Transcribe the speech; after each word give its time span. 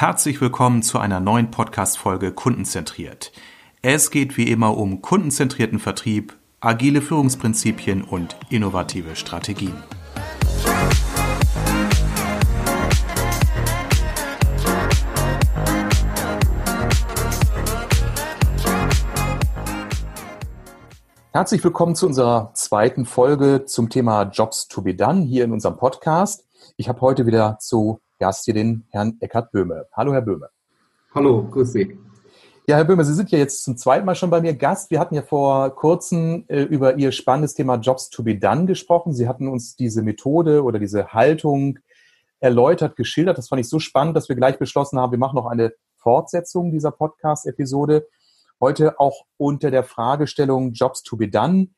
Herzlich 0.00 0.40
willkommen 0.40 0.84
zu 0.84 1.00
einer 1.00 1.18
neuen 1.18 1.50
Podcast-Folge 1.50 2.30
Kundenzentriert. 2.30 3.32
Es 3.82 4.12
geht 4.12 4.36
wie 4.36 4.48
immer 4.48 4.76
um 4.76 5.02
kundenzentrierten 5.02 5.80
Vertrieb, 5.80 6.38
agile 6.60 7.02
Führungsprinzipien 7.02 8.04
und 8.04 8.36
innovative 8.48 9.16
Strategien. 9.16 9.74
Herzlich 21.32 21.64
willkommen 21.64 21.96
zu 21.96 22.06
unserer 22.06 22.52
zweiten 22.54 23.04
Folge 23.04 23.64
zum 23.64 23.90
Thema 23.90 24.30
Jobs 24.30 24.68
to 24.68 24.80
be 24.80 24.94
done 24.94 25.22
hier 25.22 25.42
in 25.42 25.50
unserem 25.50 25.76
Podcast. 25.76 26.46
Ich 26.76 26.88
habe 26.88 27.00
heute 27.00 27.26
wieder 27.26 27.58
zu 27.58 28.00
Gast 28.18 28.44
hier 28.44 28.54
den 28.54 28.84
Herrn 28.90 29.16
Eckhard 29.20 29.52
Böhme. 29.52 29.86
Hallo, 29.92 30.12
Herr 30.12 30.22
Böhme. 30.22 30.48
Hallo, 31.14 31.48
grüß 31.48 31.72
Sie. 31.72 31.98
Ja, 32.66 32.76
Herr 32.76 32.84
Böhme, 32.84 33.04
Sie 33.04 33.14
sind 33.14 33.30
ja 33.30 33.38
jetzt 33.38 33.64
zum 33.64 33.76
zweiten 33.76 34.04
Mal 34.04 34.14
schon 34.14 34.28
bei 34.28 34.40
mir 34.40 34.54
Gast. 34.54 34.90
Wir 34.90 35.00
hatten 35.00 35.14
ja 35.14 35.22
vor 35.22 35.74
kurzem 35.74 36.44
äh, 36.48 36.62
über 36.62 36.96
Ihr 36.96 37.12
spannendes 37.12 37.54
Thema 37.54 37.76
Jobs 37.76 38.10
to 38.10 38.22
be 38.22 38.36
done 38.36 38.66
gesprochen. 38.66 39.14
Sie 39.14 39.26
hatten 39.26 39.48
uns 39.48 39.74
diese 39.74 40.02
Methode 40.02 40.62
oder 40.62 40.78
diese 40.78 41.14
Haltung 41.14 41.78
erläutert, 42.40 42.96
geschildert. 42.96 43.38
Das 43.38 43.48
fand 43.48 43.60
ich 43.60 43.68
so 43.68 43.78
spannend, 43.78 44.16
dass 44.16 44.28
wir 44.28 44.36
gleich 44.36 44.58
beschlossen 44.58 44.98
haben, 44.98 45.12
wir 45.12 45.18
machen 45.18 45.36
noch 45.36 45.46
eine 45.46 45.72
Fortsetzung 45.96 46.70
dieser 46.70 46.90
Podcast-Episode. 46.90 48.06
Heute 48.60 49.00
auch 49.00 49.24
unter 49.36 49.70
der 49.70 49.84
Fragestellung 49.84 50.72
Jobs 50.72 51.02
to 51.02 51.16
be 51.16 51.28
done 51.28 51.68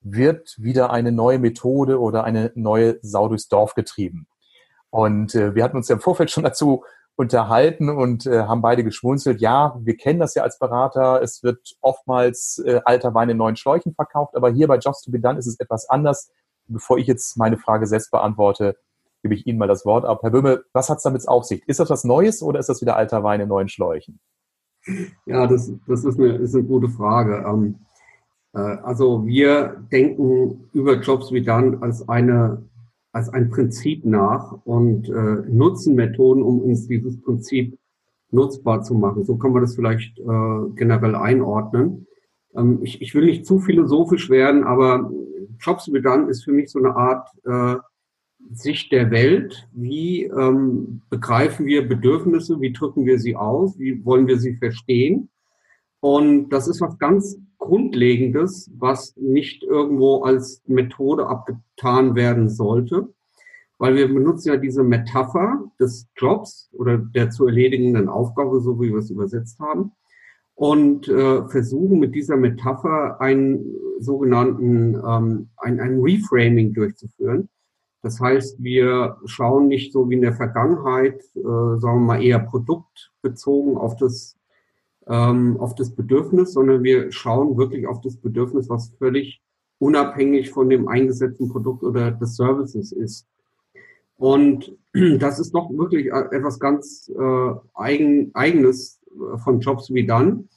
wird 0.00 0.54
wieder 0.58 0.90
eine 0.90 1.12
neue 1.12 1.38
Methode 1.38 2.00
oder 2.00 2.24
eine 2.24 2.52
neue 2.54 2.98
Sau 3.02 3.28
durchs 3.28 3.48
Dorf 3.48 3.74
getrieben. 3.74 4.26
Und 4.90 5.34
äh, 5.34 5.54
wir 5.54 5.64
hatten 5.64 5.76
uns 5.76 5.88
ja 5.88 5.94
im 5.94 6.00
Vorfeld 6.00 6.30
schon 6.30 6.44
dazu 6.44 6.84
unterhalten 7.16 7.90
und 7.90 8.26
äh, 8.26 8.42
haben 8.42 8.62
beide 8.62 8.82
geschmunzelt. 8.82 9.40
Ja, 9.40 9.78
wir 9.80 9.96
kennen 9.96 10.18
das 10.18 10.34
ja 10.34 10.42
als 10.42 10.58
Berater. 10.58 11.20
Es 11.22 11.42
wird 11.42 11.76
oftmals 11.80 12.62
äh, 12.64 12.80
alter 12.84 13.14
Wein 13.14 13.28
in 13.28 13.36
neuen 13.36 13.56
Schläuchen 13.56 13.94
verkauft, 13.94 14.34
aber 14.36 14.50
hier 14.50 14.68
bei 14.68 14.78
Jobs 14.78 15.02
to 15.02 15.10
be 15.10 15.20
Done 15.20 15.38
ist 15.38 15.46
es 15.46 15.60
etwas 15.60 15.88
anders. 15.88 16.30
Bevor 16.66 16.98
ich 16.98 17.06
jetzt 17.06 17.36
meine 17.36 17.58
Frage 17.58 17.86
selbst 17.86 18.10
beantworte, 18.10 18.76
gebe 19.22 19.34
ich 19.34 19.46
Ihnen 19.46 19.58
mal 19.58 19.68
das 19.68 19.84
Wort 19.84 20.04
ab. 20.04 20.20
Herr 20.22 20.30
Böhme, 20.30 20.62
was 20.72 20.88
hat 20.88 20.98
es 20.98 21.02
damit 21.02 21.28
auf 21.28 21.44
sich? 21.44 21.62
Ist 21.68 21.80
das 21.80 21.90
was 21.90 22.04
Neues 22.04 22.42
oder 22.42 22.58
ist 22.58 22.68
das 22.68 22.80
wieder 22.80 22.96
alter 22.96 23.22
Wein 23.22 23.40
in 23.40 23.48
neuen 23.48 23.68
Schläuchen? 23.68 24.18
Ja, 25.26 25.46
das, 25.46 25.70
das 25.86 26.04
ist, 26.04 26.18
eine, 26.18 26.36
ist 26.36 26.54
eine 26.54 26.64
gute 26.64 26.88
Frage. 26.88 27.44
Ähm, 27.46 27.80
äh, 28.54 28.58
also 28.58 29.26
wir 29.26 29.84
denken 29.92 30.70
über 30.72 30.94
Jobs 31.00 31.32
wie 31.32 31.42
dann 31.42 31.82
als 31.82 32.08
eine 32.08 32.62
als 33.12 33.28
ein 33.28 33.50
Prinzip 33.50 34.04
nach 34.04 34.52
und 34.64 35.08
äh, 35.08 35.42
nutzen 35.48 35.94
Methoden, 35.94 36.42
um 36.42 36.60
uns 36.60 36.86
dieses 36.86 37.20
Prinzip 37.20 37.78
nutzbar 38.30 38.82
zu 38.82 38.94
machen. 38.94 39.24
So 39.24 39.36
kann 39.36 39.52
man 39.52 39.62
das 39.62 39.74
vielleicht 39.74 40.18
äh, 40.18 40.70
generell 40.76 41.16
einordnen. 41.16 42.06
Ähm, 42.54 42.80
ich, 42.82 43.02
ich 43.02 43.14
will 43.14 43.26
nicht 43.26 43.46
zu 43.46 43.58
philosophisch 43.58 44.30
werden, 44.30 44.64
aber 44.64 45.10
Jobs 45.58 45.92
Vegan 45.92 46.28
ist 46.28 46.44
für 46.44 46.52
mich 46.52 46.70
so 46.70 46.78
eine 46.78 46.94
Art 46.94 47.28
äh, 47.44 47.76
Sicht 48.52 48.92
der 48.92 49.10
Welt. 49.10 49.68
Wie 49.72 50.24
ähm, 50.24 51.02
begreifen 51.10 51.66
wir 51.66 51.86
Bedürfnisse? 51.86 52.60
Wie 52.60 52.72
drücken 52.72 53.04
wir 53.04 53.18
sie 53.18 53.36
aus? 53.36 53.78
Wie 53.78 54.04
wollen 54.04 54.26
wir 54.26 54.38
sie 54.38 54.56
verstehen? 54.56 55.28
Und 56.00 56.48
das 56.48 56.66
ist 56.66 56.80
was 56.80 56.98
ganz 56.98 57.38
Grundlegendes, 57.58 58.70
was 58.78 59.14
nicht 59.16 59.62
irgendwo 59.62 60.22
als 60.22 60.62
Methode 60.66 61.26
abgetan 61.26 62.14
werden 62.14 62.48
sollte, 62.48 63.12
weil 63.78 63.96
wir 63.96 64.08
benutzen 64.08 64.48
ja 64.48 64.56
diese 64.56 64.82
Metapher 64.82 65.70
des 65.78 66.08
Jobs 66.16 66.70
oder 66.72 66.98
der 66.98 67.30
zu 67.30 67.46
erledigenden 67.46 68.08
Aufgabe, 68.08 68.60
so 68.60 68.80
wie 68.80 68.90
wir 68.90 68.98
es 68.98 69.10
übersetzt 69.10 69.60
haben, 69.60 69.92
und 70.54 71.08
äh, 71.08 71.46
versuchen 71.48 71.98
mit 71.98 72.14
dieser 72.14 72.36
Metapher 72.36 73.20
einen 73.20 73.64
sogenannten 73.98 74.94
ähm, 74.94 75.48
ein, 75.56 75.80
ein 75.80 76.00
Reframing 76.00 76.74
durchzuführen. 76.74 77.48
Das 78.02 78.20
heißt, 78.20 78.62
wir 78.62 79.16
schauen 79.26 79.68
nicht 79.68 79.92
so 79.92 80.08
wie 80.08 80.14
in 80.14 80.22
der 80.22 80.34
Vergangenheit, 80.34 81.20
äh, 81.34 81.40
sagen 81.78 82.00
wir 82.00 82.06
mal 82.06 82.22
eher 82.22 82.38
produktbezogen 82.38 83.76
auf 83.76 83.96
das 83.96 84.36
ähm, 85.06 85.56
auf 85.58 85.74
das 85.74 85.94
Bedürfnis, 85.94 86.52
sondern 86.52 86.82
wir 86.82 87.12
schauen 87.12 87.56
wirklich 87.56 87.86
auf 87.86 88.00
das 88.00 88.16
Bedürfnis, 88.16 88.68
was 88.68 88.92
völlig 88.98 89.42
unabhängig 89.78 90.50
von 90.50 90.68
dem 90.68 90.88
eingesetzten 90.88 91.48
Produkt 91.48 91.82
oder 91.82 92.10
des 92.10 92.36
Services 92.36 92.92
ist. 92.92 93.26
Und 94.16 94.76
das 95.18 95.38
ist 95.38 95.52
doch 95.54 95.70
wirklich 95.70 96.06
etwas 96.08 96.60
ganz 96.60 97.10
äh, 97.18 97.50
eigen, 97.74 98.30
eigenes 98.34 99.00
von 99.42 99.60
Jobs 99.60 99.92
wie 99.92 100.06
dann, 100.06 100.48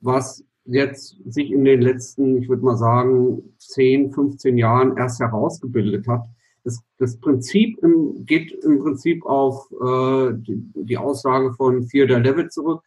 was 0.00 0.44
jetzt 0.64 1.16
sich 1.26 1.50
in 1.50 1.64
den 1.64 1.82
letzten, 1.82 2.38
ich 2.38 2.48
würde 2.48 2.64
mal 2.64 2.76
sagen, 2.76 3.42
10, 3.58 4.12
15 4.12 4.56
Jahren 4.56 4.96
erst 4.96 5.20
herausgebildet 5.20 6.06
hat. 6.06 6.24
Das, 6.64 6.82
das 6.98 7.18
Prinzip 7.18 7.78
im, 7.82 8.24
geht 8.24 8.52
im 8.64 8.78
Prinzip 8.78 9.24
auf 9.24 9.70
äh, 9.72 10.34
die, 10.34 10.62
die 10.74 10.98
Aussage 10.98 11.52
von 11.54 11.86
Theodor 11.88 12.20
Levitt 12.20 12.52
zurück. 12.52 12.82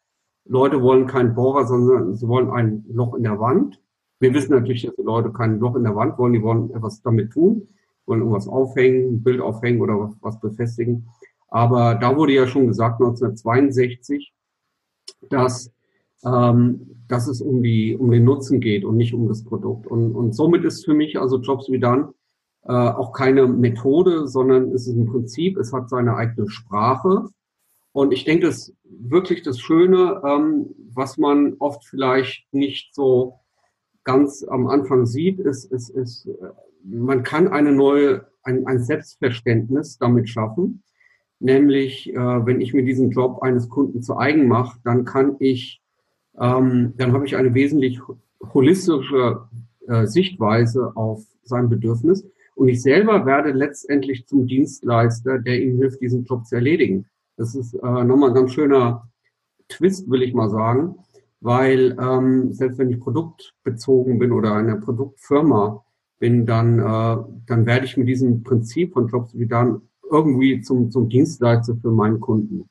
Leute 0.46 0.81
wollen 0.81 1.08
keinen 1.08 1.36
Bohrer, 1.36 1.66
sondern 1.66 2.16
sie 2.16 2.28
wollen 2.28 2.50
ein 2.50 2.86
Loch 2.90 3.16
in 3.16 3.24
der 3.24 3.40
Wand. 3.40 3.80
Wir 4.20 4.34
wissen 4.34 4.52
natürlich, 4.52 4.84
dass 4.84 4.96
die 4.96 5.04
Leute 5.04 5.31
kein 5.31 5.59
Loch 5.59 5.76
in 5.76 5.84
der 5.84 5.96
Wand 5.96 6.18
wollen, 6.18 6.34
die 6.34 6.42
wollen 6.42 6.70
etwas 6.72 7.02
damit 7.02 7.31
tun, 7.31 7.68
wollen 8.06 8.22
irgendwas 8.22 8.48
aufhängen, 8.48 9.16
ein 9.16 9.24
Bild 9.24 9.42
aufhängen 9.42 9.81
oder 9.81 10.14
was 10.22 10.40
befestigen. 10.40 11.09
Aber 11.48 11.96
da 11.96 12.16
wurde 12.16 12.34
ja 12.34 12.48
schon 12.48 12.68
gesagt, 12.68 13.02
1962, 13.02 14.34
dass, 15.30 15.72
ähm, 16.26 17.04
dass 17.08 17.28
es 17.28 17.42
um, 17.42 17.62
die, 17.62 17.96
um 17.96 18.12
den 18.12 18.24
Nutzen 18.24 18.60
geht 18.60 18.84
und 18.84 18.98
nicht 18.98 19.14
um 19.14 19.28
das 19.28 19.44
Produkt. 19.44 19.88
Und, 19.88 20.16
und 20.16 20.34
somit 20.34 20.64
ist 20.66 20.84
für 20.84 20.94
mich 20.94 21.20
also 21.20 21.40
Jobs 21.40 21.70
wie 21.70 21.80
dann 21.80 22.10
äh, 22.64 22.74
auch 22.74 23.14
keine 23.14 23.48
Methode, 23.48 24.28
sondern 24.28 24.72
es 24.72 24.88
ist 24.88 24.96
ein 24.96 25.06
Prinzip, 25.06 25.58
es 25.58 25.74
hat 25.74 25.90
seine 25.90 26.16
eigene 26.16 26.50
Sprache 26.50 27.28
und 27.94 28.12
ich 28.12 28.26
denke, 28.26 28.48
das 28.48 28.74
wirklich 28.84 29.44
das 29.44 29.59
Schöne, 29.59 30.22
ähm, 30.26 30.76
was 30.94 31.18
man 31.18 31.56
oft 31.59 31.86
vielleicht 31.86 32.54
nicht 32.54 32.94
so 32.94 33.40
ganz 34.04 34.44
am 34.44 34.68
Anfang 34.68 35.06
sieht, 35.06 35.40
ist, 35.40 35.72
ist, 35.72 35.90
ist 35.90 36.28
man 36.84 37.24
kann 37.24 37.48
eine 37.48 37.72
neue, 37.72 38.26
ein, 38.44 38.68
ein 38.68 38.80
Selbstverständnis 38.80 39.98
damit 39.98 40.30
schaffen. 40.30 40.84
Nämlich, 41.40 42.09
äh, 42.14 42.46
wenn 42.46 42.62
ich 42.62 42.74
mir 42.74 42.84
diesen 42.84 43.12
Job 43.12 43.42
eines 43.42 43.70
Kunden 43.70 44.02
zu 44.02 44.18
eigen 44.18 44.48
mache, 44.48 44.80
dann 44.84 45.06
kann 45.06 45.36
ich, 45.40 45.81
ähm, 46.40 46.94
dann 46.98 47.14
habe 47.14 47.25
ich 47.25 47.36
eine 47.36 47.54
wesentlich 47.54 48.00
holistische 48.54 49.48
äh, 49.88 50.06
Sichtweise 50.06 50.92
auf 50.96 51.24
sein 51.44 51.70
Bedürfnis. 51.70 52.25
Und 52.56 52.70
ich 52.70 52.81
selber 52.81 53.25
werde 53.25 53.52
letztendlich 53.52 54.28
zum 54.28 54.48
Dienstleister, 54.48 55.40
der 55.40 55.62
ihm 55.62 55.78
hilft, 55.78 56.02
diesen 56.02 56.24
Job 56.25 56.46
zu 56.46 56.56
erledigen. 56.56 57.06
Das 57.38 57.56
ist 57.56 57.74
äh, 57.74 58.04
nochmal 58.04 58.30
ein 58.30 58.36
ganz 58.36 58.54
schöner 58.54 59.10
Twist, 59.70 60.10
will 60.10 60.24
ich 60.24 60.34
mal 60.34 60.50
sagen, 60.50 60.96
weil 61.42 61.98
ähm, 62.00 62.54
selbst 62.54 62.78
wenn 62.78 62.90
ich 62.90 63.00
produktbezogen 63.00 64.20
bin 64.20 64.32
oder 64.32 64.54
eine 64.54 64.78
Produktfirma 64.78 65.84
bin, 66.20 66.46
dann, 66.46 66.80
äh, 66.80 67.18
dann 67.48 67.66
werde 67.66 67.86
ich 67.86 67.98
mit 67.98 68.08
diesem 68.08 68.44
Prinzip 68.44 68.94
von 68.94 69.08
Jobs 69.08 69.38
wie 69.38 69.48
dann 69.48 69.82
irgendwie 70.10 70.62
zum, 70.62 70.92
zum 70.92 71.10
Dienstleister 71.10 71.76
für 71.76 71.92
meinen 71.92 72.20
Kunden. 72.20 72.70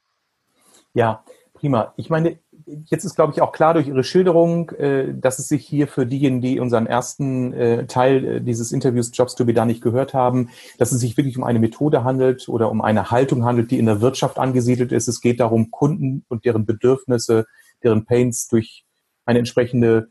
Ja, 0.95 1.25
prima. 1.55 1.93
Ich 1.97 2.09
meine, 2.09 2.39
jetzt 2.87 3.05
ist, 3.05 3.15
glaube 3.15 3.33
ich, 3.33 3.41
auch 3.41 3.53
klar 3.53 3.75
durch 3.75 3.89
Ihre 3.89 4.05
Schilderung, 4.05 4.71
äh, 4.71 5.15
dass 5.15 5.39
es 5.39 5.49
sich 5.49 5.67
hier 5.67 5.89
für 5.89 6.07
diejenigen, 6.07 6.41
die 6.41 6.61
unseren 6.61 6.87
ersten 6.87 7.53
äh, 7.53 7.87
Teil 7.87 8.25
äh, 8.25 8.41
dieses 8.41 8.73
Interviews 8.73 9.11
Jobs 9.13 9.35
to 9.35 9.45
be 9.45 9.55
done 9.55 9.67
nicht 9.67 9.83
gehört 9.83 10.15
haben, 10.15 10.51
dass 10.79 10.93
es 10.93 11.01
sich 11.01 11.17
wirklich 11.17 11.37
um 11.37 11.45
eine 11.45 11.59
Methode 11.59 12.05
handelt 12.05 12.49
oder 12.49 12.71
um 12.71 12.81
eine 12.81 13.11
Haltung 13.11 13.45
handelt, 13.45 13.71
die 13.71 13.79
in 13.79 13.87
der 13.87 14.01
Wirtschaft 14.01 14.39
angesiedelt 14.39 14.93
ist. 14.93 15.09
Es 15.09 15.21
geht 15.21 15.41
darum, 15.41 15.71
Kunden 15.71 16.25
und 16.29 16.45
deren 16.45 16.67
Bedürfnisse, 16.67 17.47
deren 17.83 18.05
Pains 18.05 18.49
durch 18.49 18.85
eine 19.25 19.39
entsprechende 19.39 20.09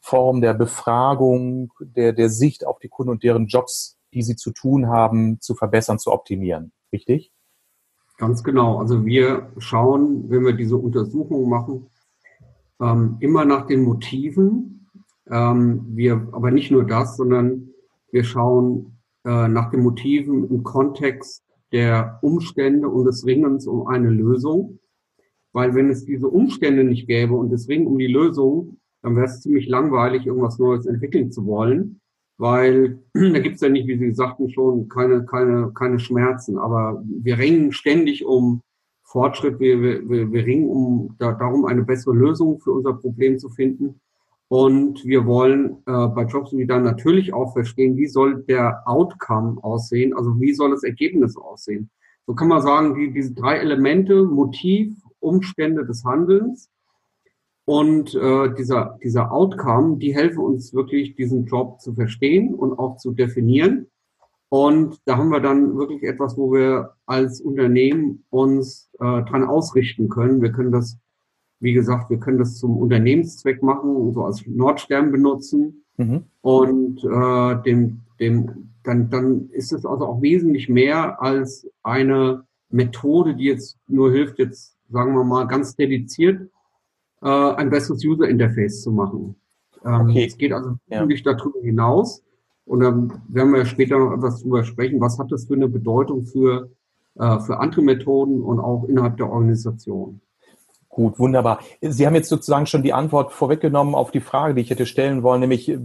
Form 0.00 0.40
der 0.40 0.54
Befragung, 0.54 1.72
der, 1.80 2.12
der 2.12 2.28
Sicht 2.28 2.66
auf 2.66 2.78
die 2.78 2.88
Kunden 2.88 3.10
und 3.10 3.22
deren 3.22 3.46
Jobs, 3.46 3.98
die 4.12 4.22
sie 4.22 4.36
zu 4.36 4.52
tun 4.52 4.88
haben, 4.88 5.40
zu 5.40 5.54
verbessern, 5.54 5.98
zu 5.98 6.12
optimieren. 6.12 6.72
Richtig? 6.92 7.32
Ganz 8.16 8.44
genau. 8.44 8.78
Also 8.78 9.04
wir 9.04 9.50
schauen, 9.58 10.30
wenn 10.30 10.44
wir 10.44 10.52
diese 10.52 10.76
Untersuchung 10.76 11.48
machen, 11.48 11.90
ähm, 12.84 13.16
immer 13.20 13.44
nach 13.44 13.66
den 13.66 13.82
Motiven. 13.82 14.88
Ähm, 15.30 15.86
wir, 15.88 16.28
aber 16.32 16.50
nicht 16.50 16.70
nur 16.70 16.84
das, 16.84 17.16
sondern 17.16 17.70
wir 18.10 18.24
schauen 18.24 18.98
äh, 19.24 19.48
nach 19.48 19.70
den 19.70 19.80
Motiven 19.80 20.48
im 20.50 20.62
Kontext 20.62 21.42
der 21.72 22.18
Umstände 22.22 22.88
und 22.88 23.06
des 23.06 23.26
Ringens 23.26 23.66
um 23.66 23.86
eine 23.86 24.10
Lösung. 24.10 24.78
Weil 25.52 25.74
wenn 25.74 25.88
es 25.88 26.04
diese 26.04 26.28
Umstände 26.28 26.84
nicht 26.84 27.06
gäbe 27.06 27.34
und 27.34 27.50
das 27.50 27.68
Ringen 27.68 27.86
um 27.86 27.98
die 27.98 28.06
Lösung, 28.06 28.78
dann 29.02 29.16
wäre 29.16 29.26
es 29.26 29.40
ziemlich 29.40 29.68
langweilig, 29.68 30.26
irgendwas 30.26 30.58
Neues 30.58 30.86
entwickeln 30.86 31.30
zu 31.30 31.46
wollen, 31.46 32.00
weil 32.38 32.98
da 33.14 33.38
gibt 33.38 33.56
es 33.56 33.60
ja 33.60 33.68
nicht, 33.68 33.86
wie 33.86 33.98
Sie 33.98 34.12
sagten 34.12 34.50
schon, 34.50 34.88
keine, 34.88 35.24
keine, 35.24 35.72
keine 35.74 35.98
Schmerzen. 35.98 36.58
Aber 36.58 37.02
wir 37.06 37.38
ringen 37.38 37.72
ständig 37.72 38.24
um 38.24 38.60
Fortschritt. 39.14 39.60
Wir, 39.60 39.80
wir, 39.80 40.32
wir 40.32 40.44
ringen 40.44 40.68
um, 40.68 41.14
da, 41.20 41.32
darum, 41.32 41.66
eine 41.66 41.84
bessere 41.84 42.14
Lösung 42.14 42.58
für 42.58 42.72
unser 42.72 42.94
Problem 42.94 43.38
zu 43.38 43.48
finden. 43.48 44.00
Und 44.48 45.04
wir 45.04 45.24
wollen 45.24 45.76
äh, 45.86 46.08
bei 46.08 46.24
Jobs 46.24 46.52
wie 46.52 46.66
dann 46.66 46.82
natürlich 46.82 47.32
auch 47.32 47.52
verstehen, 47.52 47.96
wie 47.96 48.08
soll 48.08 48.42
der 48.42 48.82
Outcome 48.86 49.62
aussehen, 49.62 50.14
also 50.14 50.40
wie 50.40 50.52
soll 50.52 50.70
das 50.70 50.82
Ergebnis 50.82 51.36
aussehen. 51.36 51.90
So 52.26 52.34
kann 52.34 52.48
man 52.48 52.60
sagen, 52.60 52.96
die, 52.96 53.12
diese 53.12 53.34
drei 53.34 53.58
Elemente, 53.58 54.24
Motiv, 54.24 54.96
Umstände 55.20 55.86
des 55.86 56.04
Handelns 56.04 56.68
und 57.66 58.16
äh, 58.16 58.52
dieser, 58.58 58.98
dieser 59.02 59.30
Outcome, 59.30 59.98
die 59.98 60.12
helfen 60.12 60.40
uns 60.40 60.74
wirklich, 60.74 61.14
diesen 61.14 61.46
Job 61.46 61.80
zu 61.80 61.94
verstehen 61.94 62.52
und 62.52 62.76
auch 62.80 62.96
zu 62.96 63.12
definieren. 63.12 63.86
Und 64.54 65.00
da 65.04 65.16
haben 65.16 65.30
wir 65.30 65.40
dann 65.40 65.76
wirklich 65.76 66.04
etwas, 66.04 66.38
wo 66.38 66.52
wir 66.52 66.92
als 67.06 67.40
Unternehmen 67.40 68.22
uns 68.30 68.88
äh, 69.00 69.22
dran 69.24 69.42
ausrichten 69.42 70.08
können. 70.08 70.42
Wir 70.42 70.52
können 70.52 70.70
das, 70.70 70.96
wie 71.58 71.72
gesagt, 71.72 72.08
wir 72.08 72.18
können 72.18 72.38
das 72.38 72.58
zum 72.58 72.76
Unternehmenszweck 72.76 73.64
machen 73.64 74.12
so 74.12 74.24
als 74.24 74.46
Nordstern 74.46 75.10
benutzen. 75.10 75.82
Mhm. 75.96 76.26
Und 76.40 77.02
äh, 77.02 77.62
dem, 77.64 78.02
dem, 78.20 78.70
dann, 78.84 79.10
dann 79.10 79.48
ist 79.50 79.72
es 79.72 79.84
also 79.84 80.06
auch 80.06 80.22
wesentlich 80.22 80.68
mehr 80.68 81.20
als 81.20 81.68
eine 81.82 82.44
Methode, 82.70 83.34
die 83.34 83.46
jetzt 83.46 83.76
nur 83.88 84.12
hilft, 84.12 84.38
jetzt 84.38 84.76
sagen 84.88 85.16
wir 85.16 85.24
mal 85.24 85.48
ganz 85.48 85.74
dediziert 85.74 86.48
äh, 87.22 87.28
ein 87.28 87.70
besseres 87.70 88.04
User 88.04 88.28
Interface 88.28 88.82
zu 88.82 88.92
machen. 88.92 89.34
Ähm, 89.84 90.10
okay. 90.10 90.26
Es 90.26 90.38
geht 90.38 90.52
also 90.52 90.76
wirklich 90.86 91.24
ja. 91.24 91.32
darüber 91.34 91.58
hinaus. 91.60 92.22
Und 92.66 92.80
dann 92.80 93.22
werden 93.28 93.52
wir 93.52 93.64
später 93.66 93.98
noch 93.98 94.12
etwas 94.12 94.40
darüber 94.40 94.64
sprechen, 94.64 95.00
was 95.00 95.18
hat 95.18 95.30
das 95.30 95.46
für 95.46 95.54
eine 95.54 95.68
Bedeutung 95.68 96.24
für, 96.24 96.70
äh, 97.16 97.38
für 97.40 97.58
andere 97.58 97.82
Methoden 97.82 98.42
und 98.42 98.60
auch 98.60 98.84
innerhalb 98.84 99.16
der 99.18 99.30
Organisation. 99.30 100.20
Gut, 100.88 101.18
wunderbar. 101.18 101.58
Sie 101.80 102.06
haben 102.06 102.14
jetzt 102.14 102.28
sozusagen 102.28 102.66
schon 102.66 102.84
die 102.84 102.92
Antwort 102.92 103.32
vorweggenommen 103.32 103.94
auf 103.94 104.12
die 104.12 104.20
Frage, 104.20 104.54
die 104.54 104.62
ich 104.62 104.70
hätte 104.70 104.86
stellen 104.86 105.22
wollen, 105.22 105.40
nämlich 105.40 105.68
äh, 105.68 105.78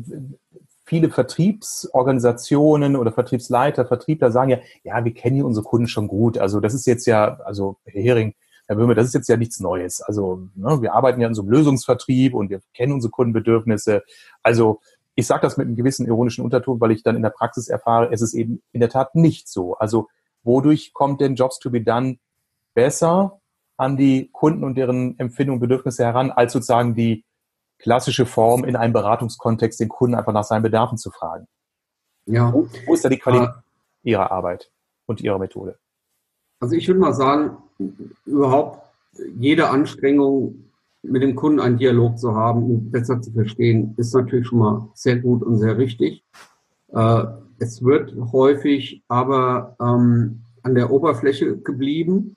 viele 0.85 1.09
Vertriebsorganisationen 1.09 2.95
oder 2.95 3.11
Vertriebsleiter, 3.11 3.85
Vertriebler 3.85 4.31
sagen 4.31 4.51
ja, 4.51 4.57
ja, 4.83 5.03
wir 5.03 5.13
kennen 5.13 5.43
unsere 5.43 5.63
Kunden 5.63 5.87
schon 5.87 6.07
gut. 6.07 6.37
Also 6.37 6.59
das 6.59 6.73
ist 6.73 6.87
jetzt 6.87 7.05
ja, 7.05 7.39
also 7.45 7.77
Herr 7.85 8.01
Hering, 8.01 8.33
Herr 8.67 8.75
Böhme, 8.75 8.95
das 8.95 9.07
ist 9.07 9.13
jetzt 9.13 9.29
ja 9.29 9.37
nichts 9.37 9.59
Neues. 9.59 10.01
Also 10.01 10.47
ne, 10.55 10.81
wir 10.81 10.93
arbeiten 10.93 11.19
ja 11.21 11.27
in 11.27 11.33
so 11.33 11.41
einem 11.41 11.51
Lösungsvertrieb 11.51 12.33
und 12.33 12.49
wir 12.49 12.61
kennen 12.73 12.93
unsere 12.93 13.11
Kundenbedürfnisse. 13.11 14.03
Also 14.43 14.79
ich 15.19 15.27
sage 15.27 15.41
das 15.41 15.57
mit 15.57 15.67
einem 15.67 15.75
gewissen 15.75 16.07
ironischen 16.07 16.43
Unterton, 16.43 16.79
weil 16.79 16.91
ich 16.91 17.03
dann 17.03 17.15
in 17.15 17.21
der 17.21 17.29
Praxis 17.29 17.67
erfahre, 17.67 18.11
es 18.11 18.21
ist 18.21 18.33
eben 18.33 18.61
in 18.71 18.79
der 18.79 18.89
Tat 18.89 19.15
nicht 19.15 19.47
so. 19.49 19.75
Also 19.75 20.07
wodurch 20.43 20.93
kommt 20.93 21.21
denn 21.21 21.35
Jobs 21.35 21.59
to 21.59 21.69
be 21.69 21.81
done 21.81 22.17
besser 22.73 23.39
an 23.77 23.97
die 23.97 24.29
Kunden 24.31 24.63
und 24.63 24.75
deren 24.75 25.19
Empfindungen 25.19 25.57
und 25.57 25.67
Bedürfnisse 25.67 26.05
heran, 26.05 26.31
als 26.31 26.53
sozusagen 26.53 26.95
die 26.95 27.25
klassische 27.79 28.25
Form 28.25 28.63
in 28.63 28.75
einem 28.75 28.93
Beratungskontext 28.93 29.79
den 29.79 29.89
Kunden 29.89 30.15
einfach 30.15 30.33
nach 30.33 30.43
seinen 30.43 30.63
Bedarfen 30.63 30.97
zu 30.97 31.11
fragen? 31.11 31.47
Ja. 32.25 32.53
Wo, 32.53 32.67
wo 32.85 32.93
ist 32.93 33.03
da 33.03 33.09
die 33.09 33.17
Qualität 33.17 33.49
äh, 33.49 34.09
Ihrer 34.11 34.31
Arbeit 34.31 34.71
und 35.05 35.21
Ihrer 35.21 35.39
Methode? 35.39 35.77
Also 36.59 36.75
ich 36.75 36.87
würde 36.87 36.99
mal 36.99 37.13
sagen, 37.13 37.57
überhaupt 38.25 38.85
jede 39.37 39.69
Anstrengung, 39.69 40.68
mit 41.01 41.21
dem 41.21 41.35
Kunden 41.35 41.59
einen 41.59 41.77
Dialog 41.77 42.17
zu 42.17 42.35
haben, 42.35 42.69
ihn 42.69 42.91
besser 42.91 43.21
zu 43.21 43.31
verstehen, 43.31 43.93
ist 43.97 44.13
natürlich 44.13 44.47
schon 44.47 44.59
mal 44.59 44.89
sehr 44.93 45.17
gut 45.17 45.43
und 45.43 45.57
sehr 45.57 45.77
richtig. 45.77 46.23
Äh, 46.89 47.23
es 47.59 47.83
wird 47.83 48.15
häufig 48.31 49.03
aber 49.07 49.75
ähm, 49.81 50.41
an 50.63 50.75
der 50.75 50.91
Oberfläche 50.91 51.57
geblieben. 51.57 52.35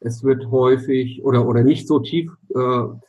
Es 0.00 0.22
wird 0.22 0.50
häufig 0.50 1.24
oder, 1.24 1.46
oder 1.46 1.62
nicht 1.62 1.88
so 1.88 1.98
tief, 2.00 2.30
äh, 2.50 2.54
sagen 2.54 3.00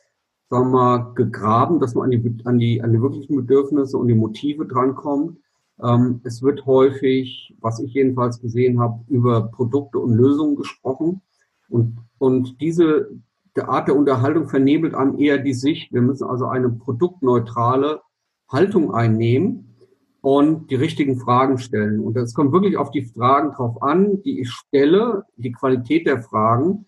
wir 0.50 0.66
mal, 0.66 1.13
gegraben, 1.16 1.80
dass 1.80 1.96
man 1.96 2.06
an 2.06 2.12
die, 2.12 2.46
an 2.46 2.60
die, 2.60 2.81
an 2.81 2.94
die 2.94 3.01
wirklichen 3.01 3.36
Bedürfnisse 3.36 3.98
und 3.98 4.08
die 4.08 4.16
Motive 4.16 4.66
drankommt. 4.66 5.38
Ähm, 5.84 6.22
es 6.24 6.42
wird 6.42 6.66
häufig, 6.66 7.56
was 7.60 7.80
ich 7.80 7.94
jedenfalls 7.94 8.40
gesehen 8.40 8.80
habe, 8.80 9.04
über 9.10 9.48
Produkte 9.48 10.00
und 10.00 10.13
Lösungen 10.13 10.56
gesprochen. 10.56 11.22
Und, 11.68 11.98
und 12.19 12.62
diese 12.62 13.10
der 13.56 13.69
Art 13.69 13.88
der 13.88 13.96
Unterhaltung 13.96 14.48
vernebelt 14.48 14.96
einem 14.96 15.18
eher 15.18 15.38
die 15.38 15.54
Sicht. 15.54 15.94
Wir 15.94 16.02
müssen 16.02 16.28
also 16.28 16.46
eine 16.46 16.69
produktneutrale 16.69 18.02
Haltung 18.50 18.94
einnehmen 18.94 19.75
und 20.22 20.72
die 20.72 20.75
richtigen 20.75 21.18
Fragen 21.18 21.57
stellen. 21.57 22.00
Und 22.00 22.18
es 22.18 22.34
kommt 22.34 22.52
wirklich 22.52 22.78
auf 22.78 22.92
die 22.92 23.04
Fragen 23.04 23.52
drauf 23.52 23.81
an, 23.81 24.22
die 24.24 24.42
ich 24.42 24.52
stelle, 24.52 25.24
die 25.38 25.52
Qualität 25.52 26.07
der 26.07 26.22
Fragen, 26.22 26.86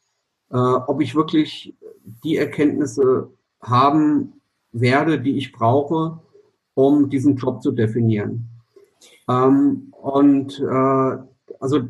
äh, 0.50 0.58
ob 0.58 1.02
ich 1.02 1.16
wirklich 1.16 1.76
die 2.24 2.38
Erkenntnisse 2.38 3.30
haben 3.62 4.34
werde, 4.72 5.20
die 5.20 5.38
ich 5.38 5.52
brauche, 5.52 6.20
um 6.74 7.10
diesen 7.10 7.38
Job 7.38 7.62
zu 7.62 7.72
definieren. 7.72 8.50
Ähm, 9.30 9.94
und 10.02 10.60
äh, 10.60 11.18
also 11.60 11.82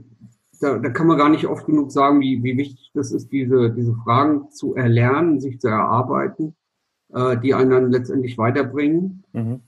da, 0.59 0.77
da 0.77 0.89
kann 0.89 1.07
man 1.07 1.18
gar 1.18 1.30
nicht 1.30 1.48
oft 1.48 1.65
genug 1.65 1.92
sagen, 1.92 2.19
wie, 2.19 2.44
wie 2.44 2.57
wichtig 2.57 2.92
das 2.94 3.12
ist, 3.12 3.31
diese, 3.31 3.71
diese 3.71 3.94
Fragen 4.04 4.50
zu 4.51 4.75
erlernen, 4.75 5.39
sich 5.39 5.59
zu 5.59 5.68
erarbeiten, 5.68 6.56
äh, 7.13 7.38
die 7.38 7.54
einen 7.54 7.69
dann 7.69 7.92
letztendlich 7.92 8.38
weiterbringen. 8.38 9.24
Mhm. 9.33 9.62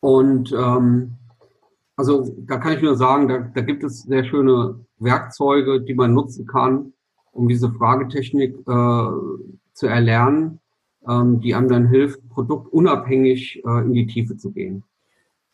Und 0.00 0.52
ähm, 0.52 1.16
also 1.96 2.32
da 2.46 2.58
kann 2.58 2.74
ich 2.74 2.82
nur 2.82 2.96
sagen, 2.96 3.28
da, 3.28 3.38
da 3.38 3.60
gibt 3.60 3.82
es 3.82 4.02
sehr 4.02 4.24
schöne 4.24 4.86
Werkzeuge, 4.98 5.80
die 5.80 5.94
man 5.94 6.14
nutzen 6.14 6.46
kann, 6.46 6.92
um 7.32 7.48
diese 7.48 7.72
Fragetechnik 7.72 8.54
äh, 8.60 9.10
zu 9.72 9.86
erlernen, 9.86 10.60
ähm, 11.06 11.40
die 11.40 11.54
einem 11.54 11.68
dann 11.68 11.88
hilft, 11.88 12.28
produktunabhängig 12.28 13.64
äh, 13.64 13.84
in 13.84 13.92
die 13.92 14.06
Tiefe 14.06 14.36
zu 14.36 14.52
gehen. 14.52 14.84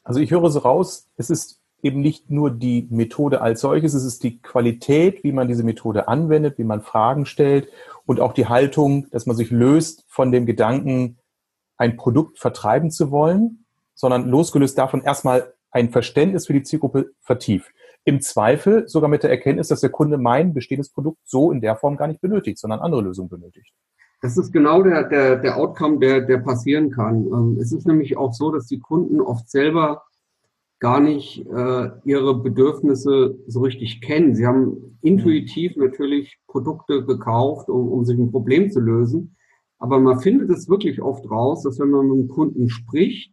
Also 0.02 0.20
ich 0.20 0.30
höre 0.30 0.50
so 0.50 0.58
raus, 0.60 1.08
es 1.16 1.30
ist 1.30 1.62
eben 1.84 2.00
nicht 2.00 2.30
nur 2.30 2.50
die 2.50 2.88
Methode 2.90 3.42
als 3.42 3.60
solches, 3.60 3.92
es 3.92 4.04
ist 4.04 4.22
die 4.24 4.40
Qualität, 4.40 5.22
wie 5.22 5.32
man 5.32 5.48
diese 5.48 5.62
Methode 5.62 6.08
anwendet, 6.08 6.56
wie 6.58 6.64
man 6.64 6.80
Fragen 6.80 7.26
stellt 7.26 7.68
und 8.06 8.20
auch 8.20 8.32
die 8.32 8.46
Haltung, 8.46 9.06
dass 9.10 9.26
man 9.26 9.36
sich 9.36 9.50
löst 9.50 10.04
von 10.08 10.32
dem 10.32 10.46
Gedanken, 10.46 11.18
ein 11.76 11.96
Produkt 11.96 12.38
vertreiben 12.38 12.90
zu 12.90 13.10
wollen, 13.10 13.66
sondern 13.94 14.28
losgelöst 14.28 14.78
davon 14.78 15.02
erstmal 15.02 15.52
ein 15.70 15.90
Verständnis 15.90 16.46
für 16.46 16.54
die 16.54 16.62
Zielgruppe 16.62 17.10
vertieft. 17.20 17.70
Im 18.04 18.20
Zweifel 18.20 18.88
sogar 18.88 19.10
mit 19.10 19.22
der 19.22 19.30
Erkenntnis, 19.30 19.68
dass 19.68 19.80
der 19.80 19.90
Kunde 19.90 20.16
mein 20.16 20.54
bestehendes 20.54 20.90
Produkt 20.90 21.18
so 21.24 21.52
in 21.52 21.60
der 21.60 21.76
Form 21.76 21.96
gar 21.96 22.06
nicht 22.06 22.20
benötigt, 22.20 22.58
sondern 22.58 22.80
andere 22.80 23.02
Lösungen 23.02 23.28
benötigt. 23.28 23.72
Das 24.22 24.38
ist 24.38 24.52
genau 24.52 24.82
der, 24.82 25.04
der, 25.04 25.36
der 25.36 25.56
Outcome, 25.58 25.98
der, 25.98 26.22
der 26.22 26.38
passieren 26.38 26.90
kann. 26.90 27.26
Ähm, 27.26 27.58
es 27.60 27.72
ist 27.72 27.86
nämlich 27.86 28.16
auch 28.16 28.32
so, 28.32 28.50
dass 28.50 28.66
die 28.66 28.78
Kunden 28.78 29.20
oft 29.20 29.50
selber 29.50 30.02
gar 30.80 31.00
nicht 31.00 31.46
äh, 31.46 31.90
ihre 32.04 32.38
Bedürfnisse 32.40 33.38
so 33.46 33.60
richtig 33.60 34.00
kennen. 34.00 34.34
Sie 34.34 34.46
haben 34.46 34.98
intuitiv 35.00 35.76
natürlich 35.76 36.38
Produkte 36.46 37.04
gekauft, 37.04 37.68
um, 37.68 37.88
um 37.88 38.04
sich 38.04 38.18
ein 38.18 38.30
Problem 38.30 38.70
zu 38.70 38.80
lösen. 38.80 39.36
Aber 39.78 39.98
man 40.00 40.20
findet 40.20 40.50
es 40.50 40.68
wirklich 40.68 41.00
oft 41.00 41.30
raus, 41.30 41.62
dass 41.62 41.78
wenn 41.78 41.90
man 41.90 42.08
mit 42.08 42.18
dem 42.18 42.28
Kunden 42.28 42.68
spricht, 42.68 43.32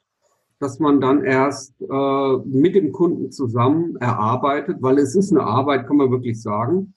dass 0.60 0.80
man 0.80 1.02
dann 1.02 1.24
erst 1.24 1.74
äh, 1.82 2.38
mit 2.46 2.76
dem 2.76 2.92
Kunden 2.92 3.32
zusammen 3.32 3.96
erarbeitet, 3.98 4.78
weil 4.82 5.00
es 5.00 5.16
ist 5.16 5.32
eine 5.32 5.44
Arbeit, 5.44 5.88
kann 5.88 5.98
man 5.98 6.12
wirklich 6.12 6.42
sagen, 6.42 6.94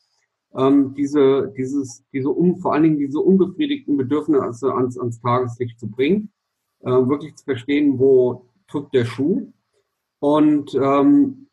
ähm, 0.55 0.95
diese, 0.95 1.53
dieses, 1.57 2.05
diese 2.13 2.29
um, 2.29 2.59
vor 2.59 2.75
allen 2.75 2.85
Dingen 2.85 2.99
diese 2.99 3.21
unbefriedigten 3.21 3.97
Bedürfnisse 3.97 4.73
ans, 4.73 4.99
ans 4.99 5.21
Tageslicht 5.21 5.81
zu 5.81 5.89
bringen, 5.89 6.31
äh, 6.81 6.91
wirklich 6.91 7.35
zu 7.37 7.45
verstehen, 7.45 7.99
wo 7.99 8.47
drückt 8.69 8.95
der 8.95 9.05
Schuh. 9.05 9.53
Und 10.25 10.75
ähm, 10.75 11.49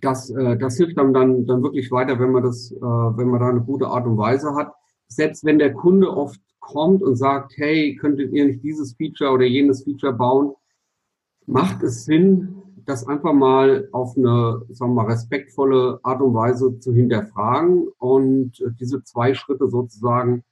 das, 0.00 0.30
äh, 0.30 0.56
das 0.56 0.76
hilft 0.76 0.96
dann, 0.96 1.12
dann, 1.12 1.46
dann 1.46 1.64
wirklich 1.64 1.90
weiter, 1.90 2.16
wenn 2.20 2.30
man 2.30 2.44
das, 2.44 2.70
äh, 2.70 2.80
wenn 2.80 3.26
man 3.26 3.40
da 3.40 3.48
eine 3.48 3.62
gute 3.62 3.88
Art 3.88 4.06
und 4.06 4.16
Weise 4.16 4.54
hat. 4.54 4.72
Selbst 5.08 5.44
wenn 5.44 5.58
der 5.58 5.74
Kunde 5.74 6.08
oft 6.16 6.40
kommt 6.60 7.02
und 7.02 7.16
sagt, 7.16 7.54
hey, 7.56 7.96
könntet 7.96 8.32
ihr 8.32 8.46
nicht 8.46 8.62
dieses 8.62 8.94
Feature 8.94 9.32
oder 9.32 9.46
jenes 9.46 9.82
Feature 9.82 10.12
bauen, 10.12 10.52
macht 11.46 11.82
es 11.82 12.04
Sinn, 12.04 12.54
das 12.86 13.04
einfach 13.08 13.32
mal 13.32 13.88
auf 13.90 14.16
eine, 14.16 14.62
sagen 14.70 14.92
wir 14.92 15.02
mal, 15.02 15.10
respektvolle 15.10 15.98
Art 16.04 16.22
und 16.22 16.34
Weise 16.34 16.78
zu 16.78 16.94
hinterfragen 16.94 17.88
und 17.98 18.62
diese 18.78 19.02
zwei 19.02 19.34
Schritte 19.34 19.66
sozusagen 19.66 20.44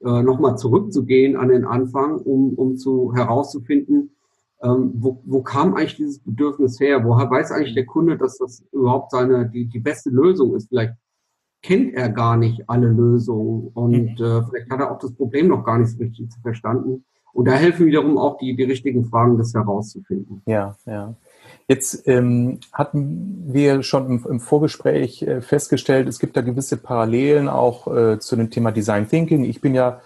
äh, 0.00 0.22
nochmal 0.22 0.56
zurückzugehen 0.56 1.34
an 1.34 1.48
den 1.48 1.64
Anfang, 1.64 2.18
um, 2.18 2.54
um 2.54 2.76
zu 2.76 3.12
herauszufinden, 3.16 4.12
ähm, 4.62 4.92
wo, 4.94 5.22
wo 5.24 5.42
kam 5.42 5.74
eigentlich 5.74 5.96
dieses 5.96 6.18
Bedürfnis 6.20 6.80
her? 6.80 7.04
Woher 7.04 7.30
weiß 7.30 7.52
eigentlich 7.52 7.74
der 7.74 7.86
Kunde, 7.86 8.16
dass 8.16 8.38
das 8.38 8.64
überhaupt 8.72 9.12
seine 9.12 9.48
die, 9.48 9.66
die 9.66 9.78
beste 9.78 10.10
Lösung 10.10 10.54
ist? 10.54 10.68
Vielleicht 10.68 10.94
kennt 11.62 11.94
er 11.94 12.08
gar 12.08 12.36
nicht 12.36 12.68
alle 12.68 12.88
Lösungen 12.88 13.70
und 13.74 14.18
mhm. 14.18 14.24
äh, 14.24 14.42
vielleicht 14.42 14.70
hat 14.70 14.80
er 14.80 14.92
auch 14.92 14.98
das 14.98 15.12
Problem 15.14 15.48
noch 15.48 15.64
gar 15.64 15.78
nicht 15.78 15.90
so 15.90 15.98
richtig 15.98 16.28
verstanden. 16.42 17.04
Und 17.32 17.44
da 17.44 17.52
helfen 17.52 17.86
wiederum 17.86 18.18
auch 18.18 18.38
die, 18.38 18.56
die 18.56 18.64
richtigen 18.64 19.04
Fragen, 19.04 19.38
das 19.38 19.54
herauszufinden. 19.54 20.42
Ja, 20.46 20.76
ja. 20.86 21.14
Jetzt 21.68 22.08
ähm, 22.08 22.58
hatten 22.72 23.44
wir 23.52 23.82
schon 23.82 24.06
im, 24.06 24.26
im 24.28 24.40
Vorgespräch 24.40 25.22
äh, 25.22 25.40
festgestellt, 25.40 26.08
es 26.08 26.18
gibt 26.18 26.36
da 26.36 26.40
gewisse 26.40 26.78
Parallelen 26.78 27.48
auch 27.48 27.86
äh, 27.94 28.18
zu 28.18 28.34
dem 28.36 28.50
Thema 28.50 28.72
Design 28.72 29.08
Thinking. 29.08 29.44
Ich 29.44 29.60
bin 29.60 29.74
ja 29.74 30.00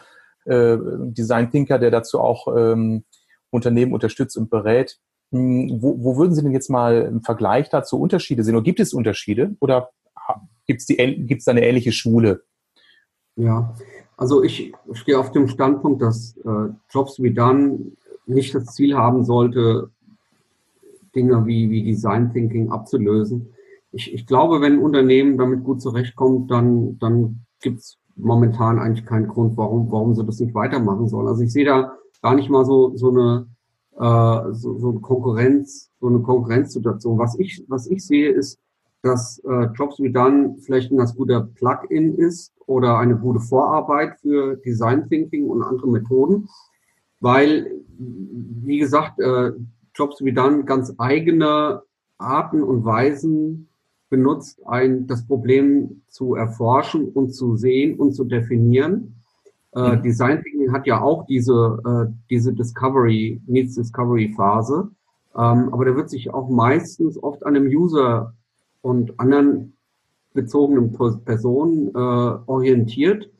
äh, 0.44 0.76
Design 0.80 1.50
Thinker, 1.50 1.78
der 1.78 1.90
dazu 1.90 2.18
auch 2.18 2.48
ähm, 2.56 3.04
Unternehmen 3.52 3.92
unterstützt 3.92 4.36
und 4.36 4.50
berät. 4.50 4.98
Hm, 5.30 5.78
wo, 5.80 6.02
wo 6.02 6.16
würden 6.16 6.34
Sie 6.34 6.42
denn 6.42 6.52
jetzt 6.52 6.70
mal 6.70 7.02
im 7.02 7.22
Vergleich 7.22 7.68
dazu 7.68 8.00
Unterschiede 8.00 8.42
sehen? 8.42 8.54
Oder 8.54 8.64
gibt 8.64 8.80
es 8.80 8.94
Unterschiede? 8.94 9.56
Oder 9.60 9.90
gibt 10.66 10.80
es 10.80 11.44
da 11.44 11.52
eine 11.52 11.66
ähnliche 11.66 11.92
Schule? 11.92 12.42
Ja, 13.36 13.74
also 14.16 14.42
ich 14.42 14.72
stehe 14.92 15.18
auf 15.18 15.32
dem 15.32 15.48
Standpunkt, 15.48 16.02
dass 16.02 16.36
äh, 16.44 16.68
Jobs 16.90 17.22
wie 17.22 17.32
dann 17.32 17.92
nicht 18.26 18.54
das 18.54 18.66
Ziel 18.74 18.96
haben 18.96 19.24
sollte, 19.24 19.90
Dinge 21.14 21.46
wie, 21.46 21.70
wie 21.70 21.82
Design 21.82 22.32
Thinking 22.32 22.70
abzulösen. 22.70 23.54
Ich, 23.90 24.14
ich 24.14 24.26
glaube, 24.26 24.60
wenn 24.60 24.74
ein 24.74 24.82
Unternehmen 24.82 25.36
damit 25.36 25.64
gut 25.64 25.82
zurechtkommt, 25.82 26.50
dann, 26.50 26.98
dann 26.98 27.44
gibt 27.60 27.80
es 27.80 27.98
momentan 28.16 28.78
eigentlich 28.78 29.04
keinen 29.04 29.28
Grund, 29.28 29.56
warum, 29.56 29.90
warum 29.90 30.14
sie 30.14 30.24
das 30.24 30.40
nicht 30.40 30.54
weitermachen 30.54 31.08
sollen. 31.08 31.28
Also 31.28 31.42
ich 31.42 31.52
sehe 31.52 31.64
da 31.64 31.96
gar 32.22 32.34
nicht 32.34 32.48
mal 32.48 32.64
so, 32.64 32.96
so 32.96 33.10
eine, 33.10 33.46
äh, 33.96 34.52
so, 34.54 34.78
so 34.78 34.90
eine 34.90 35.00
Konkurrenz, 35.00 35.90
so 36.00 36.06
eine 36.06 36.20
Konkurrenzsituation. 36.20 37.18
Was 37.18 37.38
ich, 37.38 37.64
was 37.68 37.88
ich 37.88 38.06
sehe, 38.06 38.30
ist, 38.30 38.58
dass 39.02 39.40
äh, 39.40 39.66
Jobs 39.74 39.98
wie 39.98 40.12
dann 40.12 40.58
vielleicht 40.58 40.92
ein 40.92 40.96
ganz 40.96 41.14
guter 41.14 41.42
Plugin 41.42 42.14
ist 42.14 42.52
oder 42.66 42.98
eine 42.98 43.16
gute 43.16 43.40
Vorarbeit 43.40 44.18
für 44.20 44.56
Design 44.56 45.08
Thinking 45.08 45.48
und 45.48 45.62
andere 45.62 45.88
Methoden, 45.88 46.48
weil, 47.20 47.80
wie 47.98 48.78
gesagt, 48.78 49.18
äh, 49.18 49.52
Jobs 49.94 50.24
wie 50.24 50.32
dann 50.32 50.64
ganz 50.64 50.94
eigene 50.98 51.82
Arten 52.18 52.62
und 52.62 52.84
Weisen 52.84 53.68
benutzt, 54.08 54.60
ein, 54.66 55.06
das 55.06 55.26
Problem 55.26 56.02
zu 56.08 56.34
erforschen 56.34 57.08
und 57.08 57.34
zu 57.34 57.56
sehen 57.56 57.98
und 57.98 58.12
zu 58.12 58.24
definieren. 58.24 59.21
Äh, 59.74 59.96
mhm. 59.96 60.02
Design 60.02 60.42
Thinking 60.42 60.72
hat 60.72 60.86
ja 60.86 61.00
auch 61.00 61.26
diese, 61.26 61.78
äh, 61.84 62.12
diese 62.30 62.52
Discovery, 62.52 63.40
Needs 63.46 63.74
Discovery 63.74 64.32
Phase. 64.36 64.90
Ähm, 65.34 65.70
aber 65.72 65.86
da 65.86 65.96
wird 65.96 66.10
sich 66.10 66.32
auch 66.32 66.50
meistens 66.50 67.22
oft 67.22 67.44
an 67.46 67.56
einem 67.56 67.66
User 67.66 68.34
und 68.82 69.18
anderen 69.18 69.76
bezogenen 70.34 70.92
Personen 71.24 71.88
äh, 71.88 71.98
orientiert. 71.98 73.30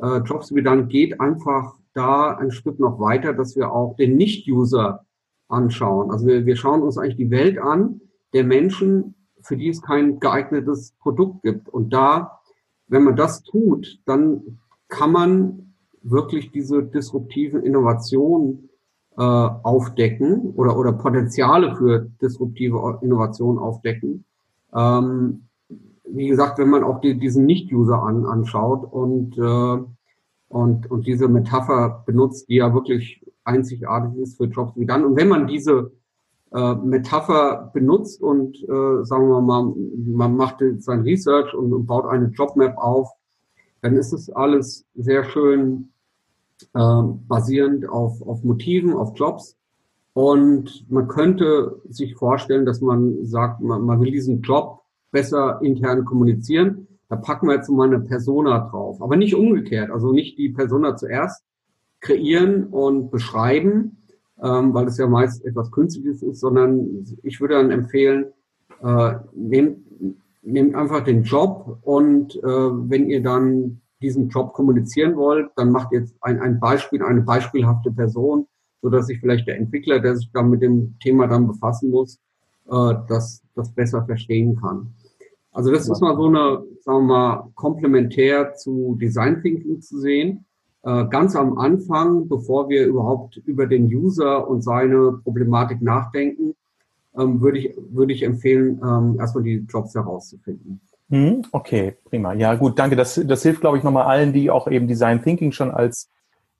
Äh, 0.00 0.18
Jobs 0.18 0.54
wie 0.54 0.62
dann 0.62 0.88
geht 0.88 1.20
einfach 1.20 1.74
da 1.94 2.34
ein 2.36 2.50
Stück 2.50 2.78
noch 2.80 2.98
weiter, 2.98 3.32
dass 3.32 3.56
wir 3.56 3.72
auch 3.72 3.96
den 3.96 4.16
Nicht-User 4.16 5.04
anschauen. 5.48 6.10
Also 6.10 6.26
wir, 6.26 6.46
wir 6.46 6.56
schauen 6.56 6.82
uns 6.82 6.98
eigentlich 6.98 7.16
die 7.16 7.30
Welt 7.30 7.58
an 7.58 8.00
der 8.32 8.44
Menschen, 8.44 9.14
für 9.42 9.56
die 9.56 9.68
es 9.68 9.82
kein 9.82 10.18
geeignetes 10.18 10.92
Produkt 11.00 11.42
gibt. 11.42 11.68
Und 11.68 11.92
da, 11.92 12.40
wenn 12.88 13.04
man 13.04 13.16
das 13.16 13.42
tut, 13.42 14.00
dann 14.06 14.58
kann 14.88 15.12
man 15.12 15.73
wirklich 16.04 16.52
diese 16.52 16.82
disruptiven 16.82 17.62
Innovationen 17.62 18.68
äh, 19.16 19.22
aufdecken 19.22 20.52
oder, 20.54 20.78
oder 20.78 20.92
Potenziale 20.92 21.74
für 21.76 22.10
disruptive 22.20 22.98
Innovationen 23.00 23.58
aufdecken. 23.58 24.24
Ähm, 24.74 25.48
wie 26.04 26.28
gesagt, 26.28 26.58
wenn 26.58 26.68
man 26.68 26.84
auch 26.84 27.00
die, 27.00 27.18
diesen 27.18 27.46
Nicht-User 27.46 28.02
an, 28.02 28.26
anschaut 28.26 28.84
und, 28.92 29.38
äh, 29.38 29.84
und, 30.48 30.90
und 30.90 31.06
diese 31.06 31.28
Metapher 31.28 32.04
benutzt, 32.06 32.48
die 32.48 32.56
ja 32.56 32.74
wirklich 32.74 33.24
einzigartig 33.44 34.20
ist 34.20 34.36
für 34.36 34.44
Jobs 34.44 34.72
wie 34.76 34.86
dann. 34.86 35.04
Und 35.04 35.16
wenn 35.16 35.28
man 35.28 35.46
diese 35.46 35.92
äh, 36.52 36.74
Metapher 36.74 37.70
benutzt 37.72 38.22
und, 38.22 38.56
äh, 38.62 39.04
sagen 39.04 39.28
wir 39.28 39.40
mal, 39.40 39.72
man 40.06 40.36
macht 40.36 40.62
sein 40.78 41.00
Research 41.00 41.54
und, 41.54 41.72
und 41.72 41.86
baut 41.86 42.06
eine 42.06 42.26
Jobmap 42.26 42.76
auf, 42.78 43.10
dann 43.80 43.96
ist 43.96 44.12
es 44.12 44.30
alles 44.30 44.86
sehr 44.94 45.24
schön 45.24 45.90
äh, 46.74 47.02
basierend 47.28 47.88
auf, 47.88 48.22
auf 48.22 48.42
Motiven, 48.44 48.94
auf 48.94 49.12
Jobs. 49.16 49.56
Und 50.12 50.84
man 50.90 51.08
könnte 51.08 51.80
sich 51.88 52.14
vorstellen, 52.14 52.66
dass 52.66 52.80
man 52.80 53.24
sagt, 53.26 53.60
man, 53.60 53.82
man 53.82 54.00
will 54.00 54.12
diesen 54.12 54.42
Job 54.42 54.82
besser 55.10 55.60
intern 55.62 56.04
kommunizieren. 56.04 56.86
Da 57.08 57.16
packen 57.16 57.48
wir 57.48 57.56
jetzt 57.56 57.68
mal 57.68 57.88
eine 57.88 58.00
Persona 58.00 58.68
drauf. 58.68 59.02
Aber 59.02 59.16
nicht 59.16 59.34
umgekehrt. 59.34 59.90
Also 59.90 60.12
nicht 60.12 60.38
die 60.38 60.50
Persona 60.50 60.96
zuerst 60.96 61.42
kreieren 62.00 62.64
und 62.66 63.10
beschreiben, 63.10 64.04
ähm, 64.42 64.74
weil 64.74 64.86
es 64.86 64.98
ja 64.98 65.06
meist 65.06 65.44
etwas 65.44 65.70
Künstliches 65.70 66.22
ist, 66.22 66.40
sondern 66.40 67.06
ich 67.22 67.40
würde 67.40 67.54
dann 67.54 67.70
empfehlen, 67.70 68.26
äh, 68.82 69.14
nehmt, 69.32 69.78
nehmt 70.42 70.74
einfach 70.74 71.02
den 71.02 71.22
Job 71.22 71.78
und 71.82 72.36
äh, 72.36 72.42
wenn 72.42 73.08
ihr 73.08 73.22
dann 73.22 73.80
diesen 74.04 74.28
Job 74.28 74.52
kommunizieren 74.52 75.16
wollt, 75.16 75.50
dann 75.56 75.70
macht 75.70 75.92
jetzt 75.92 76.14
ein, 76.20 76.40
ein 76.40 76.60
Beispiel, 76.60 77.02
eine 77.02 77.22
beispielhafte 77.22 77.90
Person, 77.90 78.46
so 78.82 78.90
dass 78.90 79.06
sich 79.06 79.18
vielleicht 79.18 79.48
der 79.48 79.56
Entwickler, 79.56 79.98
der 79.98 80.16
sich 80.16 80.30
dann 80.32 80.50
mit 80.50 80.60
dem 80.62 80.96
Thema 81.00 81.26
dann 81.26 81.46
befassen 81.46 81.90
muss, 81.90 82.20
äh, 82.70 82.94
das, 83.08 83.42
das 83.54 83.72
besser 83.72 84.04
verstehen 84.04 84.56
kann. 84.60 84.94
Also 85.52 85.70
das 85.70 85.88
ist 85.88 86.00
mal 86.00 86.16
so 86.16 86.26
eine, 86.26 86.62
sagen 86.82 87.06
wir 87.06 87.16
mal, 87.16 87.50
komplementär 87.54 88.54
zu 88.54 88.96
Design 89.00 89.40
Thinking 89.40 89.80
zu 89.80 90.00
sehen. 90.00 90.44
Äh, 90.82 91.06
ganz 91.06 91.34
am 91.34 91.56
Anfang, 91.58 92.28
bevor 92.28 92.68
wir 92.68 92.86
überhaupt 92.86 93.36
über 93.46 93.66
den 93.66 93.86
User 93.86 94.46
und 94.48 94.62
seine 94.62 95.20
Problematik 95.22 95.80
nachdenken, 95.80 96.54
ähm, 97.16 97.40
würde 97.40 97.58
ich, 97.58 97.74
würde 97.90 98.12
ich 98.12 98.22
empfehlen, 98.22 98.80
ähm, 98.84 99.16
erstmal 99.18 99.44
die 99.44 99.64
Jobs 99.68 99.94
herauszufinden. 99.94 100.80
Hm, 101.10 101.42
okay, 101.52 101.96
prima. 102.04 102.32
Ja, 102.34 102.54
gut, 102.54 102.78
danke. 102.78 102.96
Das, 102.96 103.20
das 103.24 103.42
hilft, 103.42 103.60
glaube 103.60 103.78
ich, 103.78 103.84
nochmal 103.84 104.04
allen, 104.06 104.32
die 104.32 104.50
auch 104.50 104.68
eben 104.68 104.88
Design 104.88 105.22
Thinking 105.22 105.52
schon 105.52 105.70
als, 105.70 106.08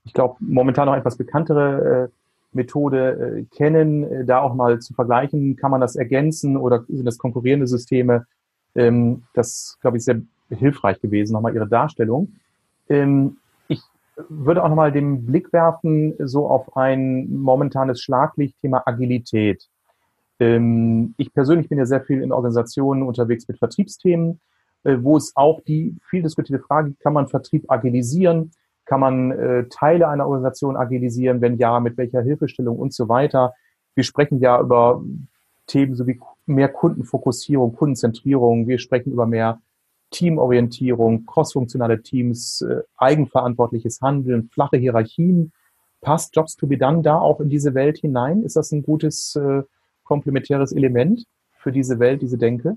ich 0.04 0.12
glaube, 0.12 0.36
momentan 0.40 0.86
noch 0.86 0.96
etwas 0.96 1.16
bekanntere 1.16 2.10
äh, 2.10 2.54
Methode 2.54 3.38
äh, 3.38 3.56
kennen, 3.56 4.04
äh, 4.04 4.24
da 4.24 4.40
auch 4.40 4.54
mal 4.54 4.80
zu 4.80 4.94
vergleichen. 4.94 5.56
Kann 5.56 5.70
man 5.70 5.80
das 5.80 5.96
ergänzen 5.96 6.56
oder 6.56 6.84
sind 6.88 7.04
das 7.04 7.18
konkurrierende 7.18 7.66
Systeme? 7.66 8.26
Ähm, 8.74 9.24
das, 9.34 9.78
glaube 9.80 9.96
ich, 9.96 10.04
sehr 10.04 10.20
hilfreich 10.50 11.00
gewesen, 11.00 11.32
nochmal 11.32 11.54
Ihre 11.54 11.68
Darstellung. 11.68 12.34
Ähm, 12.88 13.38
ich 13.68 13.80
würde 14.28 14.62
auch 14.62 14.68
nochmal 14.68 14.92
den 14.92 15.26
Blick 15.26 15.52
werfen, 15.52 16.14
so 16.18 16.48
auf 16.48 16.76
ein 16.76 17.28
momentanes 17.34 18.00
Schlaglichtthema 18.00 18.82
Agilität. 18.84 19.68
Ähm, 20.40 21.14
ich 21.16 21.32
persönlich 21.32 21.68
bin 21.68 21.78
ja 21.78 21.86
sehr 21.86 22.02
viel 22.02 22.22
in 22.22 22.32
Organisationen 22.32 23.02
unterwegs 23.02 23.46
mit 23.48 23.58
Vertriebsthemen, 23.58 24.40
äh, 24.84 24.96
wo 25.00 25.16
es 25.16 25.32
auch 25.36 25.60
die 25.62 25.96
viel 26.08 26.22
diskutierte 26.22 26.62
Frage 26.62 26.94
kann 27.00 27.12
man 27.12 27.28
Vertrieb 27.28 27.70
agilisieren? 27.70 28.52
Kann 28.84 29.00
man 29.00 29.30
äh, 29.30 29.66
Teile 29.68 30.08
einer 30.08 30.26
Organisation 30.26 30.76
agilisieren? 30.76 31.40
Wenn 31.40 31.56
ja, 31.56 31.80
mit 31.80 31.96
welcher 31.96 32.22
Hilfestellung 32.22 32.78
und 32.78 32.92
so 32.92 33.08
weiter? 33.08 33.54
Wir 33.94 34.04
sprechen 34.04 34.40
ja 34.40 34.60
über 34.60 35.02
Themen 35.66 35.94
sowie 35.94 36.20
mehr 36.46 36.68
Kundenfokussierung, 36.68 37.74
Kundenzentrierung. 37.74 38.68
Wir 38.68 38.78
sprechen 38.78 39.12
über 39.12 39.26
mehr 39.26 39.60
Teamorientierung, 40.10 41.26
crossfunktionale 41.26 42.02
Teams, 42.02 42.60
äh, 42.62 42.82
eigenverantwortliches 42.96 44.00
Handeln, 44.02 44.48
flache 44.52 44.76
Hierarchien. 44.76 45.52
Passt 46.00 46.36
Jobs 46.36 46.56
to 46.56 46.66
be 46.66 46.76
done 46.76 47.02
da 47.02 47.18
auch 47.18 47.40
in 47.40 47.48
diese 47.48 47.74
Welt 47.74 47.98
hinein? 47.98 48.42
Ist 48.42 48.56
das 48.56 48.70
ein 48.72 48.82
gutes 48.82 49.36
äh, 49.36 49.62
komplementäres 50.04 50.72
Element 50.72 51.24
für 51.58 51.72
diese 51.72 51.98
Welt, 51.98 52.22
diese 52.22 52.38
Denke? 52.38 52.76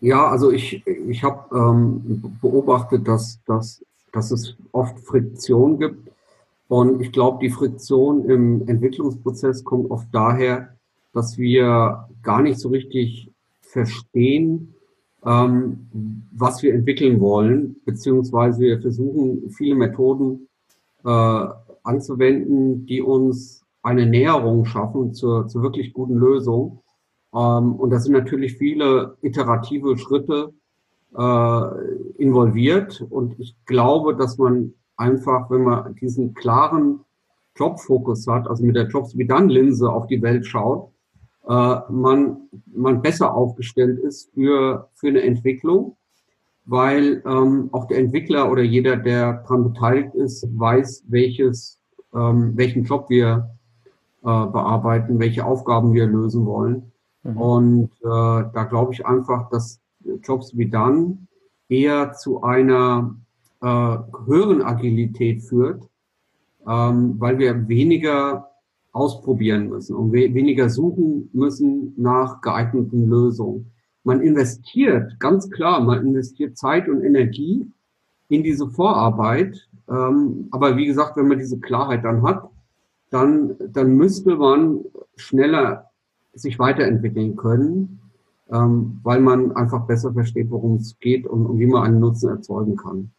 Ja, 0.00 0.26
also 0.26 0.50
ich, 0.50 0.84
ich 0.86 1.22
habe 1.22 1.56
ähm, 1.56 2.36
beobachtet, 2.40 3.06
dass, 3.06 3.38
dass, 3.46 3.84
dass 4.12 4.32
es 4.32 4.56
oft 4.72 4.98
Friktion 5.00 5.78
gibt. 5.78 6.10
Und 6.68 7.00
ich 7.00 7.12
glaube, 7.12 7.38
die 7.40 7.50
Friktion 7.50 8.28
im 8.28 8.66
Entwicklungsprozess 8.66 9.62
kommt 9.62 9.90
oft 9.90 10.08
daher, 10.10 10.74
dass 11.12 11.38
wir 11.38 12.08
gar 12.22 12.42
nicht 12.42 12.58
so 12.58 12.70
richtig 12.70 13.30
verstehen, 13.60 14.74
ähm, 15.24 15.86
was 16.32 16.62
wir 16.62 16.74
entwickeln 16.74 17.20
wollen, 17.20 17.76
beziehungsweise 17.84 18.60
wir 18.60 18.80
versuchen, 18.80 19.50
viele 19.50 19.74
Methoden 19.76 20.48
äh, 21.04 21.46
anzuwenden, 21.84 22.86
die 22.86 23.02
uns 23.02 23.61
eine 23.82 24.06
Näherung 24.06 24.64
schaffen 24.64 25.12
zur, 25.12 25.48
zur 25.48 25.62
wirklich 25.62 25.92
guten 25.92 26.14
Lösung. 26.14 26.82
Ähm, 27.34 27.74
und 27.74 27.90
da 27.90 27.98
sind 27.98 28.12
natürlich 28.12 28.56
viele 28.56 29.16
iterative 29.22 29.98
Schritte 29.98 30.52
äh, 31.16 32.22
involviert. 32.22 33.04
Und 33.10 33.38
ich 33.38 33.56
glaube, 33.66 34.16
dass 34.16 34.38
man 34.38 34.74
einfach, 34.96 35.50
wenn 35.50 35.64
man 35.64 35.94
diesen 35.96 36.34
klaren 36.34 37.00
Jobfokus 37.56 38.26
hat, 38.26 38.48
also 38.48 38.64
mit 38.64 38.76
der 38.76 38.88
Jobs 38.88 39.16
wie 39.16 39.26
dann 39.26 39.48
Linse 39.48 39.90
auf 39.90 40.06
die 40.06 40.22
Welt 40.22 40.46
schaut, 40.46 40.90
äh, 41.48 41.76
man, 41.90 42.48
man 42.72 43.02
besser 43.02 43.34
aufgestellt 43.34 43.98
ist 43.98 44.32
für, 44.32 44.88
für 44.94 45.08
eine 45.08 45.22
Entwicklung, 45.22 45.96
weil 46.64 47.22
ähm, 47.26 47.68
auch 47.72 47.86
der 47.88 47.98
Entwickler 47.98 48.50
oder 48.50 48.62
jeder, 48.62 48.96
der 48.96 49.42
daran 49.42 49.64
beteiligt 49.72 50.14
ist, 50.14 50.46
weiß, 50.56 51.04
welches, 51.08 51.80
ähm, 52.14 52.52
welchen 52.56 52.84
Job 52.84 53.06
wir 53.10 53.50
bearbeiten, 54.22 55.18
welche 55.18 55.44
Aufgaben 55.44 55.92
wir 55.94 56.06
lösen 56.06 56.46
wollen. 56.46 56.92
Mhm. 57.22 57.36
Und 57.36 57.90
äh, 58.02 58.44
da 58.52 58.64
glaube 58.68 58.92
ich 58.92 59.04
einfach, 59.04 59.48
dass 59.50 59.80
Jobs 60.22 60.56
wie 60.56 60.68
dann 60.68 61.26
eher 61.68 62.12
zu 62.12 62.42
einer 62.42 63.16
äh, 63.60 63.66
höheren 64.26 64.62
Agilität 64.62 65.42
führt, 65.42 65.88
ähm, 66.66 67.16
weil 67.18 67.38
wir 67.38 67.68
weniger 67.68 68.50
ausprobieren 68.92 69.68
müssen 69.68 69.96
und 69.96 70.12
we 70.12 70.34
weniger 70.34 70.68
suchen 70.68 71.30
müssen 71.32 71.94
nach 71.96 72.40
geeigneten 72.42 73.08
Lösungen. 73.08 73.72
Man 74.04 74.20
investiert, 74.20 75.18
ganz 75.18 75.48
klar, 75.48 75.80
man 75.80 76.06
investiert 76.06 76.58
Zeit 76.58 76.88
und 76.88 77.02
Energie 77.02 77.70
in 78.28 78.42
diese 78.42 78.68
Vorarbeit. 78.68 79.68
Ähm, 79.88 80.48
aber 80.50 80.76
wie 80.76 80.86
gesagt, 80.86 81.16
wenn 81.16 81.28
man 81.28 81.38
diese 81.38 81.58
Klarheit 81.58 82.04
dann 82.04 82.22
hat, 82.22 82.50
dann, 83.12 83.56
dann 83.72 83.94
müsste 83.96 84.36
man 84.36 84.80
schneller 85.16 85.90
sich 86.34 86.58
weiterentwickeln 86.58 87.36
können, 87.36 88.00
ähm, 88.50 89.00
weil 89.02 89.20
man 89.20 89.52
einfach 89.52 89.86
besser 89.86 90.12
versteht, 90.12 90.50
worum 90.50 90.76
es 90.76 90.98
geht 90.98 91.26
und, 91.26 91.46
und 91.46 91.58
wie 91.58 91.66
man 91.66 91.84
einen 91.84 92.00
Nutzen 92.00 92.30
erzeugen 92.30 92.76
kann. 92.76 93.10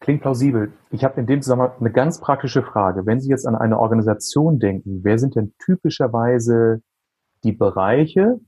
Klingt 0.00 0.20
plausibel. 0.20 0.70
Ich 0.90 1.02
habe 1.04 1.18
in 1.18 1.26
dem 1.26 1.40
Zusammenhang 1.40 1.72
eine 1.80 1.90
ganz 1.90 2.20
praktische 2.20 2.62
Frage. 2.62 3.06
Wenn 3.06 3.20
Sie 3.20 3.30
jetzt 3.30 3.46
an 3.46 3.54
eine 3.54 3.78
Organisation 3.78 4.58
denken, 4.58 5.00
wer 5.02 5.18
sind 5.18 5.34
denn 5.34 5.54
typischerweise 5.58 6.82
die 7.42 7.52
Bereiche, 7.52 8.38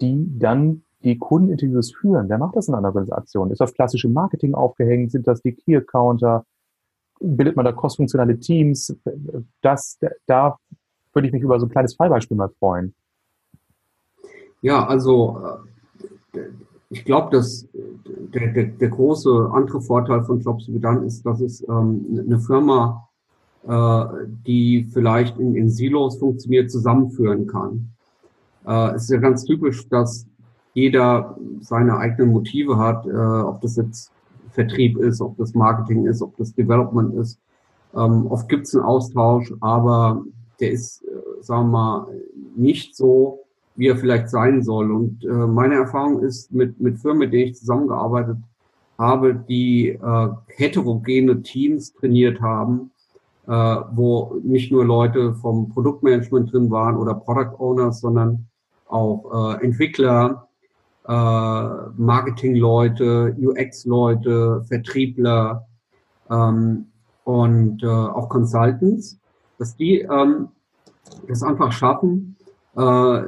die 0.00 0.38
dann 0.38 0.82
die 1.02 1.18
Kundeninterviews 1.18 1.94
führen? 1.94 2.30
Wer 2.30 2.38
macht 2.38 2.56
das 2.56 2.68
in 2.68 2.74
einer 2.74 2.88
Organisation? 2.88 3.50
Ist 3.50 3.60
das 3.60 3.74
klassische 3.74 4.08
Marketing 4.08 4.54
aufgehängt? 4.54 5.12
Sind 5.12 5.26
das 5.26 5.42
die 5.42 5.52
Key 5.52 5.76
Accounter? 5.76 6.46
Bildet 7.20 7.56
man 7.56 7.64
da 7.64 7.72
crossfunktionale 7.72 8.38
Teams? 8.38 8.94
Das, 9.60 9.98
da 10.26 10.58
würde 11.12 11.28
ich 11.28 11.32
mich 11.32 11.42
über 11.42 11.58
so 11.58 11.66
ein 11.66 11.70
kleines 11.70 11.94
Fallbeispiel 11.94 12.36
mal 12.36 12.50
freuen. 12.58 12.94
Ja, 14.62 14.86
also 14.86 15.40
äh, 16.32 16.40
ich 16.90 17.04
glaube, 17.04 17.36
dass 17.36 17.66
der, 18.32 18.52
der, 18.52 18.64
der 18.64 18.88
große 18.88 19.50
andere 19.52 19.80
Vorteil 19.80 20.22
von 20.24 20.40
Jobs 20.40 20.68
wie 20.68 20.78
dann 20.78 21.04
ist, 21.04 21.24
dass 21.24 21.40
es 21.40 21.66
ähm, 21.68 22.22
eine 22.26 22.38
Firma, 22.38 23.08
äh, 23.66 24.04
die 24.46 24.88
vielleicht 24.92 25.38
in, 25.38 25.54
in 25.54 25.70
Silos 25.70 26.18
funktioniert, 26.18 26.70
zusammenführen 26.70 27.46
kann. 27.46 27.90
Äh, 28.66 28.94
es 28.94 29.04
ist 29.04 29.10
ja 29.10 29.18
ganz 29.18 29.44
typisch, 29.44 29.88
dass 29.88 30.26
jeder 30.72 31.36
seine 31.60 31.96
eigenen 31.98 32.32
Motive 32.32 32.78
hat, 32.78 33.06
äh, 33.06 33.10
ob 33.10 33.60
das 33.60 33.76
jetzt 33.76 34.10
Vertrieb 34.54 34.98
ist, 34.98 35.20
ob 35.20 35.36
das 35.36 35.54
Marketing 35.54 36.06
ist, 36.06 36.22
ob 36.22 36.36
das 36.36 36.54
Development 36.54 37.14
ist. 37.14 37.38
Ähm, 37.94 38.26
oft 38.28 38.48
gibt 38.48 38.66
es 38.66 38.74
einen 38.74 38.84
Austausch, 38.84 39.52
aber 39.60 40.24
der 40.60 40.70
ist, 40.70 41.02
äh, 41.04 41.42
sagen 41.42 41.70
wir 41.70 41.78
mal, 41.78 42.06
nicht 42.56 42.96
so, 42.96 43.40
wie 43.76 43.88
er 43.88 43.96
vielleicht 43.96 44.28
sein 44.30 44.62
soll. 44.62 44.92
Und 44.92 45.24
äh, 45.24 45.28
meine 45.28 45.74
Erfahrung 45.74 46.20
ist 46.20 46.52
mit, 46.52 46.80
mit 46.80 46.98
Firmen, 46.98 47.18
mit 47.20 47.32
denen 47.32 47.50
ich 47.50 47.56
zusammengearbeitet 47.56 48.38
habe, 48.98 49.34
die 49.34 49.88
äh, 49.88 50.28
heterogene 50.46 51.42
Teams 51.42 51.92
trainiert 51.94 52.40
haben, 52.40 52.92
äh, 53.46 53.50
wo 53.50 54.40
nicht 54.44 54.70
nur 54.70 54.84
Leute 54.84 55.34
vom 55.34 55.68
Produktmanagement 55.68 56.52
drin 56.52 56.70
waren 56.70 56.96
oder 56.96 57.14
Product 57.14 57.58
Owners, 57.58 58.00
sondern 58.00 58.46
auch 58.86 59.58
äh, 59.58 59.64
Entwickler, 59.64 60.48
äh, 61.06 61.12
Marketingleute, 61.96 63.36
UX-Leute, 63.38 64.64
Vertriebler 64.68 65.66
ähm, 66.30 66.86
und 67.24 67.82
äh, 67.82 67.86
auch 67.86 68.28
Consultants, 68.28 69.18
dass 69.58 69.76
die 69.76 70.00
ähm, 70.00 70.48
das 71.28 71.42
einfach 71.42 71.72
schaffen, 71.72 72.36
äh, 72.76 73.22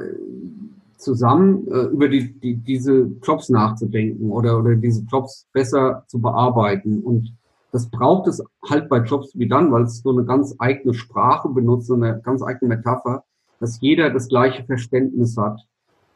zusammen 0.97 1.67
äh, 1.67 1.83
über 1.85 2.09
die, 2.09 2.33
die, 2.39 2.55
diese 2.55 3.11
Jobs 3.23 3.49
nachzudenken 3.49 4.31
oder, 4.31 4.57
oder 4.57 4.75
diese 4.75 5.03
Jobs 5.03 5.47
besser 5.53 6.03
zu 6.07 6.19
bearbeiten. 6.19 7.01
Und 7.03 7.33
das 7.71 7.89
braucht 7.89 8.27
es 8.27 8.43
halt 8.67 8.89
bei 8.89 8.99
Jobs 8.99 9.31
wie 9.35 9.47
dann, 9.47 9.71
weil 9.71 9.83
es 9.83 10.01
so 10.01 10.09
eine 10.09 10.25
ganz 10.25 10.55
eigene 10.57 10.93
Sprache 10.93 11.49
benutzt, 11.49 11.87
so 11.87 11.93
eine 11.93 12.19
ganz 12.21 12.41
eigene 12.41 12.75
Metapher, 12.75 13.23
dass 13.59 13.79
jeder 13.81 14.09
das 14.09 14.27
gleiche 14.27 14.63
Verständnis 14.63 15.37
hat, 15.37 15.59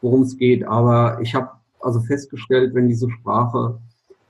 worum 0.01 0.21
es 0.23 0.37
geht. 0.37 0.65
Aber 0.65 1.19
ich 1.21 1.35
habe 1.35 1.49
also 1.79 1.99
festgestellt, 2.01 2.73
wenn 2.73 2.87
diese 2.87 3.09
Sprache 3.09 3.79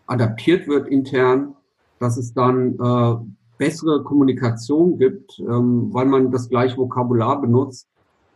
adaptiert 0.08 0.68
wird 0.68 0.88
intern, 0.88 1.56
dass 2.00 2.18
es 2.18 2.34
dann 2.34 2.76
äh, 2.80 3.16
bessere 3.58 4.04
Kommunikation 4.04 4.98
gibt, 4.98 5.40
ähm, 5.40 5.94
weil 5.94 6.06
man 6.06 6.32
das 6.32 6.50
gleiche 6.50 6.78
Vokabular 6.78 7.40
benutzt 7.40 7.88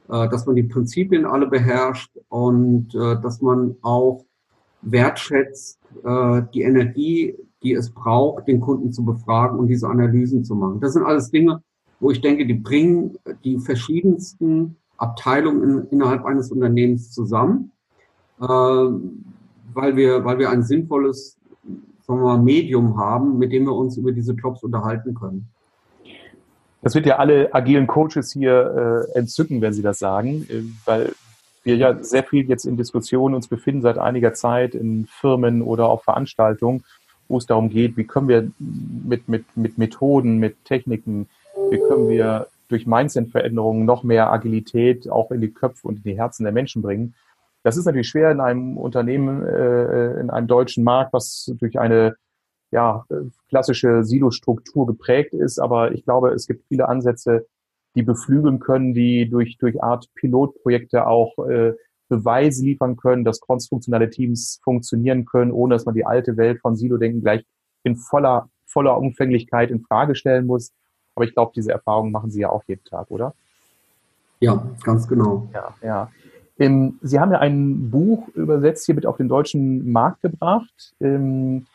äh, 0.08 0.30
dass 0.30 0.46
man 0.46 0.56
die 0.56 0.64
Prinzipien 0.64 1.26
alle 1.26 1.48
beherrscht 1.48 2.12
und 2.30 2.94
äh, 2.94 3.20
dass 3.22 3.42
man 3.42 3.76
auch 3.82 4.24
wertschätzt, 4.84 5.80
äh, 6.04 6.44
die 6.54 6.62
Energie, 6.62 7.36
die 7.64 7.74
es 7.74 7.90
braucht, 7.90 8.48
den 8.48 8.60
Kunden 8.60 8.92
zu 8.92 9.04
befragen 9.04 9.58
und 9.58 9.68
diese 9.68 9.88
Analysen 9.88 10.44
zu 10.44 10.54
machen. 10.54 10.80
Das 10.80 10.94
sind 10.94 11.04
alles 11.04 11.32
Dinge, 11.32 11.64
wo 12.00 12.12
ich 12.12 12.22
denke, 12.22 12.46
die 12.46 12.54
bringen 12.54 13.18
die 13.44 13.58
verschiedensten 13.58 14.76
Abteilungen 14.98 15.64
in, 15.64 15.88
innerhalb 15.92 16.26
eines 16.26 16.52
Unternehmens 16.52 17.12
zusammen, 17.12 17.72
äh, 18.40 18.46
weil 18.46 19.96
wir, 19.96 20.24
weil 20.26 20.40
wir 20.40 20.50
ein 20.50 20.64
sinnvolles 20.64 21.38
sagen 22.06 22.20
wir 22.20 22.38
mal, 22.38 22.42
Medium 22.42 22.98
haben, 22.98 23.38
mit 23.38 23.52
dem 23.52 23.66
wir 23.66 23.74
uns 23.74 23.98
über 23.98 24.12
diese 24.12 24.34
Jobs 24.34 24.64
unterhalten 24.64 25.16
können. 25.16 25.48
Das 26.82 26.94
wird 26.94 27.08
ja 27.08 27.18
alle 27.18 27.54
agilen 27.54 27.88
Coaches 27.88 28.32
hier 28.32 29.08
äh, 29.16 29.18
entzücken, 29.18 29.62
wenn 29.62 29.74
sie 29.74 29.82
das 29.82 29.98
sagen, 29.98 30.46
äh, 30.50 30.62
weil 30.86 31.14
wir 31.64 31.78
ja 31.78 32.04
sehr 32.04 32.24
viel 32.24 32.48
jetzt 32.48 32.66
in 32.66 32.78
Diskussionen 32.78 33.34
uns 33.34 33.48
befinden 33.48 33.82
seit 33.82 33.98
einiger 33.98 34.36
Zeit 34.36 34.76
in 34.76 35.08
Firmen 35.08 35.64
oder 35.64 35.90
auf 35.90 36.04
Veranstaltungen, 36.04 36.84
wo 37.28 37.40
es 37.40 37.48
darum 37.48 37.70
geht, 37.70 37.98
wie 37.98 38.04
können 38.04 38.28
wir 38.28 38.52
mit, 38.60 39.28
mit, 39.28 39.46
mit 39.58 39.80
Methoden, 39.80 40.38
mit 40.38 40.64
Techniken, 40.64 41.28
wie 41.72 41.80
können 41.80 42.08
wir 42.08 42.48
durch 42.68 42.88
Mindset-Veränderungen 42.88 43.86
noch 43.86 44.04
mehr 44.04 44.32
Agilität 44.32 45.10
auch 45.10 45.32
in 45.32 45.42
die 45.42 45.54
Köpfe 45.54 45.88
und 45.88 45.98
in 45.98 46.04
die 46.04 46.18
Herzen 46.18 46.44
der 46.44 46.54
Menschen 46.54 46.82
bringen. 46.82 47.16
Das 47.64 47.78
ist 47.78 47.86
natürlich 47.86 48.10
schwer 48.10 48.32
in 48.32 48.40
einem 48.40 48.78
Unternehmen, 48.78 49.44
äh, 49.44 50.20
in 50.20 50.30
einem 50.30 50.48
deutschen 50.48 50.84
Markt, 50.84 51.14
was 51.14 51.52
durch 51.58 51.80
eine 51.80 52.16
ja, 52.72 53.06
klassische 53.50 54.04
Silo-Struktur 54.04 54.86
geprägt 54.86 55.34
ist. 55.34 55.60
Aber 55.60 55.92
ich 55.94 56.04
glaube, 56.04 56.32
es 56.32 56.48
gibt 56.48 56.66
viele 56.68 56.88
Ansätze, 56.88 57.48
die 57.96 58.04
beflügeln 58.04 58.60
können, 58.60 58.94
die 58.94 59.30
durch, 59.30 59.58
durch 59.58 59.82
Art 59.82 60.08
Pilotprojekte 60.16 61.08
auch 61.08 61.38
äh, 61.48 61.74
Beweise 62.08 62.64
liefern 62.64 62.98
können, 62.98 63.24
dass 63.24 63.42
crossfunktionale 63.42 64.10
Teams 64.10 64.60
funktionieren 64.64 65.26
können, 65.26 65.52
ohne 65.52 65.76
dass 65.76 65.86
man 65.86 65.96
die 65.96 66.06
alte 66.06 66.38
Welt 66.38 66.60
von 66.62 66.76
Silo-Denken 66.76 67.22
gleich 67.22 67.44
in 67.84 67.96
voller, 67.96 68.50
voller 68.68 68.98
Umfänglichkeit 68.98 69.72
in 69.72 69.82
Frage 69.82 70.16
stellen 70.16 70.46
muss. 70.46 70.72
Aber 71.16 71.26
ich 71.26 71.34
glaube, 71.34 71.54
diese 71.56 71.72
Erfahrungen 71.72 72.12
machen 72.12 72.30
Sie 72.30 72.42
ja 72.42 72.50
auch 72.50 72.64
jeden 72.68 72.84
Tag, 72.84 73.10
oder? 73.10 73.34
Ja, 74.40 74.64
ganz 74.84 75.08
genau. 75.08 75.48
Ja, 75.54 75.74
ja. 75.82 76.12
Ähm, 76.60 77.00
Sie 77.02 77.20
haben 77.20 77.32
ja 77.32 77.40
ein 77.40 77.90
Buch 77.90 78.30
übersetzt 78.30 78.86
hier 78.86 78.96
mit 78.96 79.06
auf 79.06 79.18
den 79.18 79.28
deutschen 79.28 79.92
Markt 79.92 80.22
gebracht. 80.22 80.94
Ähm, 81.02 81.66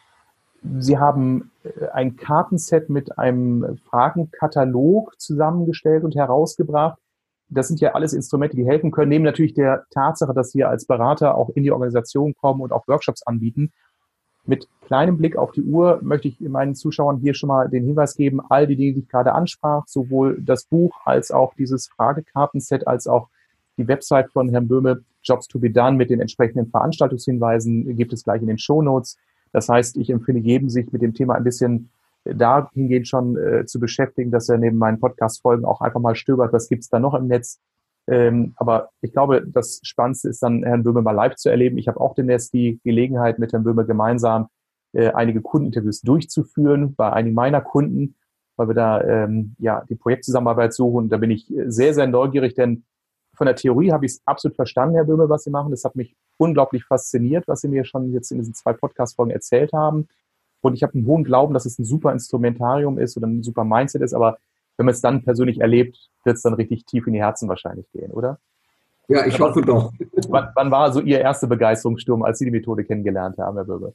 Sie 0.79 0.99
haben 0.99 1.51
äh, 1.65 1.89
ein 1.93 2.17
Kartenset 2.17 2.91
mit 2.91 3.19
einem 3.19 3.79
Fragenkatalog 3.89 5.19
zusammengestellt 5.19 6.05
und 6.05 6.15
herausgebracht. 6.15 6.99
Das 7.49 7.69
sind 7.69 7.81
ja 7.81 7.93
alles 7.93 8.13
Instrumente, 8.13 8.57
die 8.57 8.67
helfen 8.67 8.91
können, 8.91 9.09
neben 9.09 9.25
natürlich 9.25 9.55
der 9.55 9.85
Tatsache, 9.91 10.33
dass 10.35 10.51
Sie 10.51 10.65
als 10.65 10.87
Berater 10.87 11.35
auch 11.35 11.51
in 11.51 11.63
die 11.63 11.73
Organisation 11.73 12.35
kommen 12.35 12.61
und 12.61 12.73
auch 12.73 12.87
Workshops 12.87 13.23
anbieten. 13.25 13.73
Mit 14.47 14.69
kleinem 14.87 15.19
Blick 15.19 15.37
auf 15.37 15.53
die 15.53 15.63
Uhr 15.63 16.01
möchte 16.03 16.29
ich 16.29 16.41
meinen 16.41 16.75
Zuschauern 16.75 17.19
hier 17.19 17.35
schon 17.35 17.49
mal 17.49 17.69
den 17.69 17.85
Hinweis 17.85 18.17
geben, 18.17 18.41
all 18.49 18.67
die 18.67 18.77
Dinge, 18.77 18.95
die 18.95 19.01
ich 19.01 19.09
gerade 19.09 19.33
ansprach, 19.33 19.87
sowohl 19.87 20.41
das 20.41 20.65
Buch 20.65 21.01
als 21.05 21.31
auch 21.31 21.55
dieses 21.55 21.89
Fragekartenset, 21.89 22.87
als 22.87 23.07
auch 23.07 23.29
die 23.77 23.87
Website 23.87 24.31
von 24.31 24.49
Herrn 24.49 24.69
Böhme, 24.69 25.05
Jobs 25.23 25.47
to 25.49 25.59
be 25.59 25.71
done 25.71 25.97
mit 25.97 26.11
den 26.11 26.21
entsprechenden 26.21 26.71
Veranstaltungshinweisen, 26.71 27.97
gibt 27.97 28.13
es 28.13 28.25
gleich 28.25 28.41
in 28.41 28.49
den 28.49 28.59
Show 28.59 28.83
Notes. 28.83 29.19
Das 29.53 29.69
heißt, 29.69 29.97
ich 29.97 30.11
empfehle 30.11 30.39
jedem, 30.39 30.69
sich 30.69 30.91
mit 30.93 31.03
dem 31.03 31.15
Thema 31.15 31.35
ein 31.35 31.45
bisschen 31.45 31.91
äh, 32.25 32.35
dahingehend 32.35 33.09
schon 33.09 33.37
äh, 33.37 33.67
zu 33.67 33.81
beschäftigen, 33.81 34.31
dass 34.31 34.49
er 34.49 34.59
neben 34.59 34.79
meinen 34.79 35.01
Podcast-Folgen 35.01 35.65
auch 35.65 35.81
einfach 35.81 36.01
mal 36.01 36.15
stöbert, 36.15 36.53
was 36.53 36.69
gibt's 36.69 36.89
da 36.89 36.99
noch 36.99 37.15
im 37.15 37.27
Netz. 37.27 37.61
Ähm, 38.11 38.55
aber 38.57 38.91
ich 39.03 39.13
glaube, 39.13 39.47
das 39.47 39.81
Spannendste 39.85 40.29
ist 40.29 40.43
dann, 40.43 40.65
Herrn 40.65 40.83
Böhme 40.83 41.01
mal 41.01 41.13
live 41.13 41.37
zu 41.37 41.49
erleben. 41.49 41.79
Ich 41.79 41.87
habe 41.87 42.01
auch 42.01 42.15
demnächst 42.15 42.53
die 42.53 42.81
Gelegenheit, 42.83 43.39
mit 43.39 43.53
Herrn 43.53 43.63
Böhme 43.63 43.87
gemeinsam 43.87 44.49
äh, 44.93 45.13
einige 45.13 45.41
Kundeninterviews 45.41 46.01
durchzuführen 46.01 46.97
bei 46.97 47.13
einigen 47.13 47.37
meiner 47.37 47.61
Kunden, 47.61 48.17
weil 48.57 48.69
wir 48.69 48.75
da 48.75 49.01
ähm, 49.03 49.55
ja 49.59 49.85
die 49.89 49.95
Projektzusammenarbeit 49.95 50.75
suchen. 50.75 51.09
Da 51.09 51.19
bin 51.19 51.31
ich 51.31 51.49
äh, 51.57 51.71
sehr, 51.71 51.95
sehr 51.95 52.09
neugierig, 52.09 52.55
denn 52.55 52.85
von 53.33 53.47
der 53.47 53.55
Theorie 53.55 53.93
habe 53.93 54.05
ich 54.07 54.13
es 54.13 54.23
absolut 54.25 54.57
verstanden, 54.57 54.97
Herr 54.97 55.05
Böhme, 55.05 55.29
was 55.29 55.45
Sie 55.45 55.51
machen. 55.51 55.71
Das 55.71 55.85
hat 55.85 55.95
mich 55.95 56.17
unglaublich 56.37 56.85
fasziniert, 56.85 57.47
was 57.47 57.61
Sie 57.61 57.69
mir 57.69 57.85
schon 57.85 58.13
jetzt 58.13 58.33
in 58.33 58.39
diesen 58.39 58.55
zwei 58.55 58.73
Podcast-Folgen 58.73 59.31
erzählt 59.31 59.73
haben. 59.73 60.09
Und 60.63 60.75
ich 60.75 60.83
habe 60.83 60.95
einen 60.95 61.07
hohen 61.07 61.25
Glauben, 61.25 61.55
dass 61.55 61.65
es 61.65 61.79
ein 61.79 61.85
super 61.85 62.13
Instrumentarium 62.13 62.99
ist 62.99 63.17
oder 63.17 63.29
ein 63.29 63.45
super 63.45 63.65
Mindset 63.65 64.03
ist. 64.03 64.15
Aber 64.15 64.39
wenn 64.81 64.87
man 64.87 64.95
es 64.95 65.03
dann 65.03 65.23
persönlich 65.23 65.61
erlebt, 65.61 66.09
wird 66.25 66.37
es 66.37 66.43
dann 66.43 66.55
richtig 66.55 66.87
tief 66.87 67.07
in 67.07 67.13
die 67.13 67.19
Herzen 67.21 67.51
wahrscheinlich 67.51 67.85
gehen, 67.93 68.13
oder? 68.13 68.39
Ja, 69.09 69.27
ich 69.27 69.39
hoffe 69.39 69.61
doch. 69.61 69.93
Wann, 70.31 70.49
wann 70.55 70.71
war 70.71 70.91
so 70.91 71.03
Ihr 71.03 71.21
erster 71.21 71.49
Begeisterungssturm, 71.49 72.23
als 72.23 72.39
Sie 72.39 72.47
die 72.47 72.51
Methode 72.51 72.85
kennengelernt 72.85 73.37
haben, 73.37 73.59
Herr 73.59 73.67
Bürger? 73.67 73.93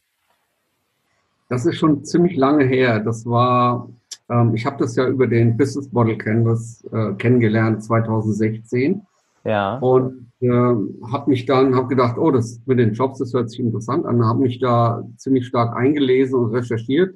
Das 1.50 1.66
ist 1.66 1.78
schon 1.78 2.06
ziemlich 2.06 2.38
lange 2.38 2.66
her. 2.66 3.00
Das 3.00 3.26
war, 3.26 3.90
ähm, 4.30 4.54
ich 4.54 4.68
habe 4.68 4.78
das 4.78 4.96
ja 4.96 5.08
über 5.08 5.26
den 5.26 5.58
Business 5.58 5.92
Model 5.92 6.20
Canvas 6.20 6.86
äh, 6.92 7.14
kennengelernt 7.14 7.84
2016. 7.84 9.02
Ja. 9.44 9.80
Und 9.80 10.28
äh, 10.42 10.50
habe 10.50 11.30
mich 11.30 11.48
dann, 11.48 11.76
habe 11.76 11.88
gedacht, 11.88 12.20
oh, 12.20 12.30
das 12.30 12.62
mit 12.68 12.78
den 12.78 12.94
Jobs, 12.94 13.18
das 13.18 13.34
hört 13.34 13.50
sich 13.50 13.60
interessant 13.60 14.06
an, 14.06 14.24
habe 14.24 14.42
mich 14.42 14.60
da 14.60 15.04
ziemlich 15.18 15.48
stark 15.48 15.76
eingelesen 15.76 16.38
und 16.38 16.54
recherchiert. 16.54 17.16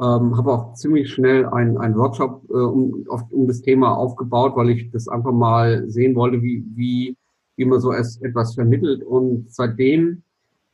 Ähm, 0.00 0.36
habe 0.36 0.52
auch 0.52 0.74
ziemlich 0.74 1.12
schnell 1.12 1.44
einen, 1.46 1.96
Workshop 1.96 2.42
äh, 2.48 2.54
um, 2.54 3.04
auf, 3.08 3.22
um 3.30 3.46
das 3.46 3.60
Thema 3.60 3.94
aufgebaut, 3.94 4.52
weil 4.56 4.70
ich 4.70 4.90
das 4.90 5.08
einfach 5.08 5.32
mal 5.32 5.88
sehen 5.90 6.14
wollte, 6.14 6.42
wie, 6.42 6.64
wie, 6.74 7.16
wie 7.56 7.64
man 7.66 7.80
so 7.80 7.92
etwas 7.92 8.54
vermittelt. 8.54 9.02
Und 9.02 9.52
seitdem 9.52 10.22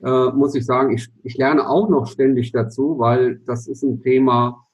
äh, 0.02 0.30
muss 0.30 0.54
ich 0.54 0.64
sagen, 0.64 0.92
ich, 0.92 1.08
ich 1.24 1.36
lerne 1.36 1.68
auch 1.68 1.88
noch 1.88 2.06
ständig 2.06 2.52
dazu, 2.52 2.98
weil 2.98 3.40
das 3.46 3.66
ist 3.66 3.82
ein 3.82 4.00
Thema, 4.00 4.64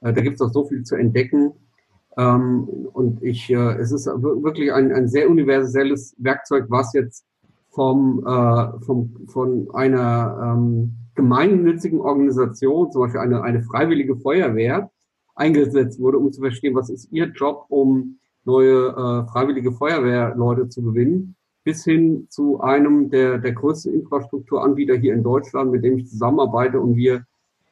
äh, 0.00 0.12
da 0.12 0.20
gibt 0.22 0.36
es 0.36 0.42
auch 0.42 0.52
so 0.52 0.64
viel 0.64 0.82
zu 0.82 0.96
entdecken. 0.96 1.52
Ähm, 2.16 2.68
und 2.92 3.22
ich, 3.22 3.48
äh, 3.50 3.76
es 3.78 3.92
ist 3.92 4.06
wirklich 4.06 4.72
ein, 4.72 4.92
ein 4.92 5.08
sehr 5.08 5.30
universelles 5.30 6.16
Werkzeug, 6.18 6.66
was 6.68 6.92
jetzt 6.94 7.24
vom, 7.70 8.24
äh, 8.26 8.80
vom, 8.84 9.14
von 9.28 9.68
einer 9.72 10.56
ähm, 10.56 10.96
gemeinnützigen 11.20 12.00
Organisation, 12.00 12.90
zum 12.90 13.02
Beispiel 13.02 13.20
eine, 13.20 13.42
eine 13.42 13.62
freiwillige 13.62 14.16
Feuerwehr, 14.16 14.90
eingesetzt 15.34 16.00
wurde, 16.00 16.18
um 16.18 16.32
zu 16.32 16.40
verstehen, 16.40 16.74
was 16.74 16.90
ist 16.90 17.12
ihr 17.12 17.26
Job, 17.26 17.66
um 17.68 18.18
neue 18.44 18.88
äh, 18.88 19.30
freiwillige 19.30 19.72
Feuerwehrleute 19.72 20.68
zu 20.68 20.82
gewinnen 20.82 21.36
bis 21.64 21.84
hin 21.84 22.26
zu 22.30 22.60
einem 22.60 23.10
der, 23.10 23.38
der 23.38 23.52
größten 23.52 23.92
Infrastrukturanbieter 23.92 24.96
hier 24.96 25.14
in 25.14 25.22
Deutschland, 25.22 25.70
mit 25.70 25.84
dem 25.84 25.98
ich 25.98 26.08
zusammenarbeite 26.08 26.80
und 26.80 26.96
wir 26.96 27.24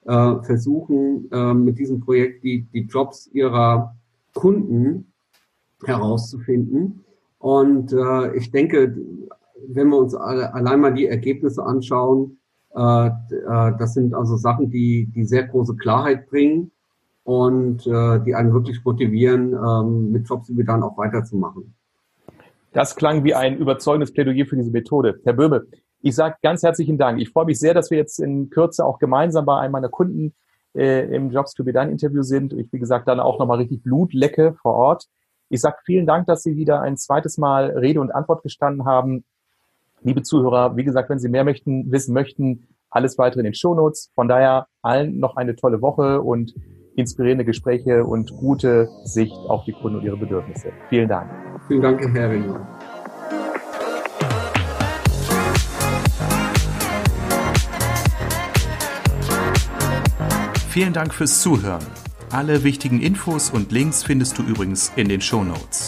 äh, 0.05 0.43
versuchen 0.43 1.29
äh, 1.33 1.55
mit 1.55 1.79
diesem 1.79 2.01
Projekt 2.01 2.45
die, 2.45 2.63
die 2.73 2.83
Jobs 2.83 3.29
ihrer 3.33 3.97
Kunden 4.35 5.13
herauszufinden. 5.85 7.05
Und 7.39 7.93
äh, 7.93 8.37
ich 8.37 8.51
denke, 8.51 8.97
wenn 9.67 9.89
wir 9.89 9.99
uns 9.99 10.15
alle, 10.15 10.53
allein 10.55 10.81
mal 10.81 10.95
die 10.95 11.07
Ergebnisse 11.07 11.65
anschauen, 11.65 12.39
das 12.73 13.95
sind 13.95 14.15
also 14.15 14.37
Sachen, 14.37 14.71
die, 14.71 15.07
die 15.07 15.25
sehr 15.25 15.45
große 15.45 15.77
Klarheit 15.77 16.29
bringen 16.29 16.71
und 17.25 17.87
äh, 17.87 18.21
die 18.21 18.35
einen 18.35 18.53
wirklich 18.53 18.85
motivieren, 18.85 19.53
ähm, 19.53 20.13
mit 20.13 20.29
Jobs 20.29 20.51
dann 20.51 20.83
auch 20.83 20.97
weiterzumachen. 20.97 21.75
Das 22.73 22.97
klang 22.97 23.25
wie 23.25 23.35
ein 23.35 23.59
überzeugendes 23.59 24.13
Plädoyer 24.13 24.47
für 24.47 24.57
diese 24.57 24.71
Methode. 24.71 25.21
Herr 25.25 25.33
Böhme, 25.33 25.67
ich 26.01 26.15
sage 26.15 26.37
ganz 26.43 26.63
herzlichen 26.63 26.97
Dank. 26.97 27.21
Ich 27.21 27.31
freue 27.31 27.47
mich 27.47 27.59
sehr, 27.59 27.75
dass 27.75 27.91
wir 27.91 27.99
jetzt 27.99 28.19
in 28.19 28.51
Kürze 28.51 28.85
auch 28.85 28.99
gemeinsam 28.99 29.45
bei 29.45 29.59
einem 29.59 29.73
meiner 29.73 29.89
Kunden 29.89 30.35
äh, 30.75 31.15
im 31.15 31.31
Jobs 31.31 31.55
to 31.55 31.65
be 31.65 31.73
done 31.73 31.91
Interview 31.91 32.23
sind. 32.23 32.53
Ich, 32.53 32.73
wie 32.73 32.79
gesagt, 32.79 33.09
dann 33.09 33.21
auch 33.21 33.39
nochmal 33.39 33.59
richtig 33.59 33.83
Blutlecke 33.83 34.55
vor 34.63 34.75
Ort. 34.75 35.07
Ich 35.49 35.61
sage 35.61 35.77
vielen 35.85 36.07
Dank, 36.07 36.27
dass 36.27 36.43
Sie 36.43 36.57
wieder 36.57 36.81
ein 36.81 36.97
zweites 36.97 37.37
Mal 37.37 37.71
Rede 37.71 38.01
und 38.01 38.11
Antwort 38.11 38.43
gestanden 38.43 38.85
haben. 38.85 39.25
Liebe 40.03 40.23
Zuhörer, 40.23 40.77
wie 40.77 40.85
gesagt, 40.85 41.11
wenn 41.11 41.19
Sie 41.19 41.29
mehr 41.29 41.45
möchten, 41.45 41.91
wissen 41.91 42.15
möchten, 42.15 42.69
alles 42.91 43.19
weitere 43.19 43.41
in 43.41 43.45
den 43.45 43.55
Shownotes. 43.55 44.11
Von 44.15 44.29
daher 44.29 44.67
allen 44.83 45.19
noch 45.19 45.37
eine 45.37 45.57
tolle 45.57 45.83
Woche 45.83 46.23
und 46.23 46.55
inspirierende 46.95 47.45
Gespräche 47.45 48.05
und 48.05 48.31
gute 48.37 48.89
Sicht 49.05 49.37
auf 49.49 49.65
die 49.65 49.73
Kunden 49.73 49.99
und 49.99 50.05
ihre 50.05 50.17
Bedürfnisse. 50.17 50.73
Vielen 50.89 51.09
Dank. 51.09 51.31
Vielen 51.67 51.83
Dank, 51.83 52.01
Herr 52.15 52.31
Ringmann. 52.31 52.67
Vielen 60.71 60.93
Dank 60.93 61.13
fürs 61.13 61.41
Zuhören. 61.41 61.85
Alle 62.31 62.63
wichtigen 62.63 63.01
Infos 63.01 63.51
und 63.51 63.73
Links 63.73 64.05
findest 64.05 64.39
du 64.39 64.43
übrigens 64.43 64.93
in 64.97 65.09
den 65.09 65.21
Show 65.21 65.43
Notes. 65.43 65.88